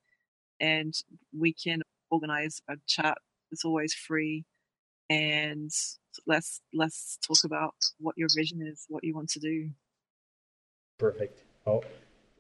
[0.61, 0.95] and
[1.37, 3.18] we can organize a chat.
[3.51, 4.45] It's always free,
[5.11, 5.70] and
[6.27, 9.70] let's let's talk about what your vision is, what you want to do.
[10.99, 11.43] Perfect.
[11.64, 11.83] Well,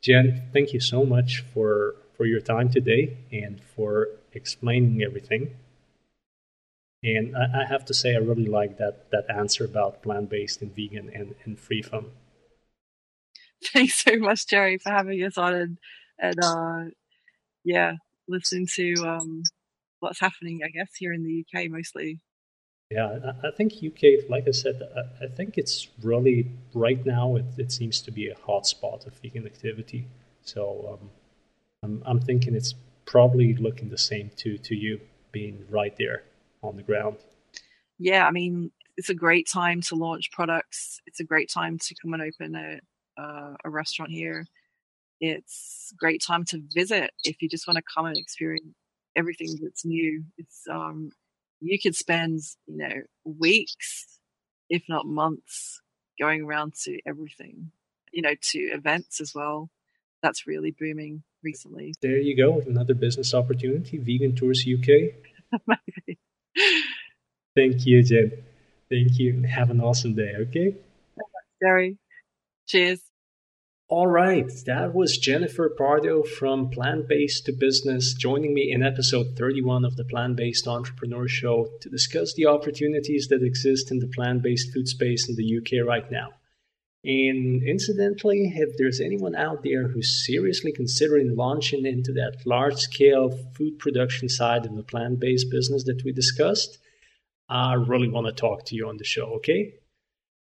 [0.04, 5.56] Jen, thank you so much for for your time today and for explaining everything.
[7.02, 10.60] And I, I have to say, I really like that that answer about plant based
[10.60, 12.10] and vegan and, and free from.
[13.72, 15.78] Thanks so much, Jerry, for having us on and
[16.18, 16.84] and uh,
[17.64, 17.94] yeah,
[18.28, 19.42] listen to um,
[20.00, 20.60] what's happening.
[20.62, 22.20] I guess here in the UK mostly.
[22.90, 24.80] Yeah, I, think UK, like I said,
[25.20, 27.36] I, think it's really right now.
[27.36, 30.06] It, it seems to be a hotspot of vegan activity.
[30.42, 31.10] So um,
[31.82, 32.74] I'm I'm thinking it's
[33.06, 35.00] probably looking the same to to you
[35.32, 36.24] being right there
[36.62, 37.16] on the ground.
[37.98, 41.00] Yeah, I mean, it's a great time to launch products.
[41.06, 44.44] It's a great time to come and open a uh, a restaurant here.
[45.20, 48.74] It's a great time to visit if you just want to come and experience
[49.16, 50.24] everything that's new.
[50.38, 51.10] It's um,
[51.60, 54.18] you could spend you know weeks,
[54.68, 55.80] if not months,
[56.18, 57.70] going around to everything.
[58.12, 59.70] You know, to events as well.
[60.22, 61.94] That's really booming recently.
[62.00, 63.98] There you go, another business opportunity.
[63.98, 65.14] Vegan Tours UK.
[67.56, 68.32] Thank you, Jen.
[68.90, 69.42] Thank you.
[69.42, 70.76] Have an awesome day, okay?
[71.62, 71.98] Jerry.
[72.66, 73.00] Cheers.
[73.96, 79.36] All right, that was Jennifer Pardoe from Plant Based to Business joining me in episode
[79.36, 84.08] 31 of the Plant Based Entrepreneur Show to discuss the opportunities that exist in the
[84.08, 86.30] plant based food space in the UK right now.
[87.04, 93.30] And incidentally, if there's anyone out there who's seriously considering launching into that large scale
[93.56, 96.78] food production side of the plant based business that we discussed,
[97.48, 99.74] I really want to talk to you on the show, okay?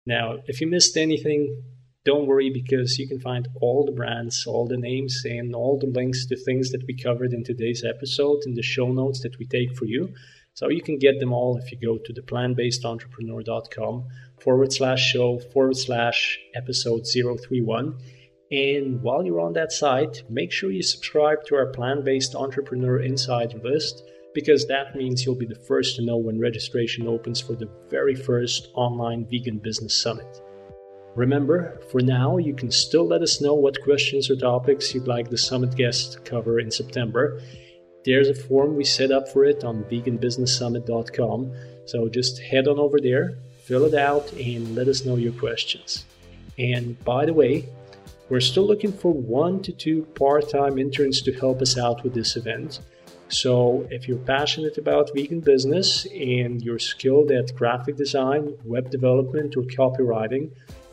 [0.07, 1.65] Now, if you missed anything,
[2.05, 5.87] don't worry because you can find all the brands, all the names, and all the
[5.87, 9.47] links to things that we covered in today's episode in the show notes that we
[9.47, 10.15] take for you.
[10.55, 14.09] So you can get them all if you go to the plantbasedentrepreneur.com
[14.41, 17.99] forward slash show forward slash episode 031.
[18.51, 23.01] And while you're on that site, make sure you subscribe to our Plant based entrepreneur
[23.01, 24.03] insider list
[24.35, 28.15] because that means you'll be the first to know when registration opens for the very
[28.15, 30.41] first online vegan business summit.
[31.17, 35.29] Remember, for now, you can still let us know what questions or topics you'd like
[35.29, 37.41] the summit guests to cover in September.
[38.05, 41.53] There's a form we set up for it on veganbusinesssummit.com,
[41.87, 46.05] so just head on over there, fill it out, and let us know your questions.
[46.59, 47.69] And by the way,
[48.29, 52.15] we're still looking for one to two part time interns to help us out with
[52.15, 52.81] this event.
[53.29, 59.57] So, if you're passionate about vegan business and you're skilled at graphic design, web development,
[59.57, 60.51] or copywriting,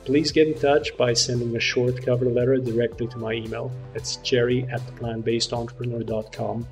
[0.07, 3.71] please get in touch by sending a short cover letter directly to my email.
[3.93, 6.67] It's jerry at theplantbasedentrepreneur.com.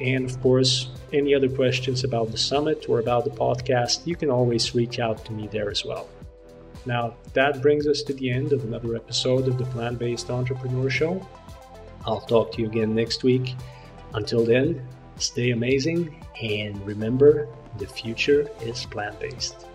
[0.00, 4.30] And of course, any other questions about the summit or about the podcast, you can
[4.30, 6.08] always reach out to me there as well.
[6.86, 10.88] Now, that brings us to the end of another episode of the Plant Based Entrepreneur
[10.88, 11.26] Show.
[12.04, 13.54] I'll talk to you again next week.
[14.12, 14.86] Until then,
[15.18, 19.66] Stay amazing and remember the future is plant based.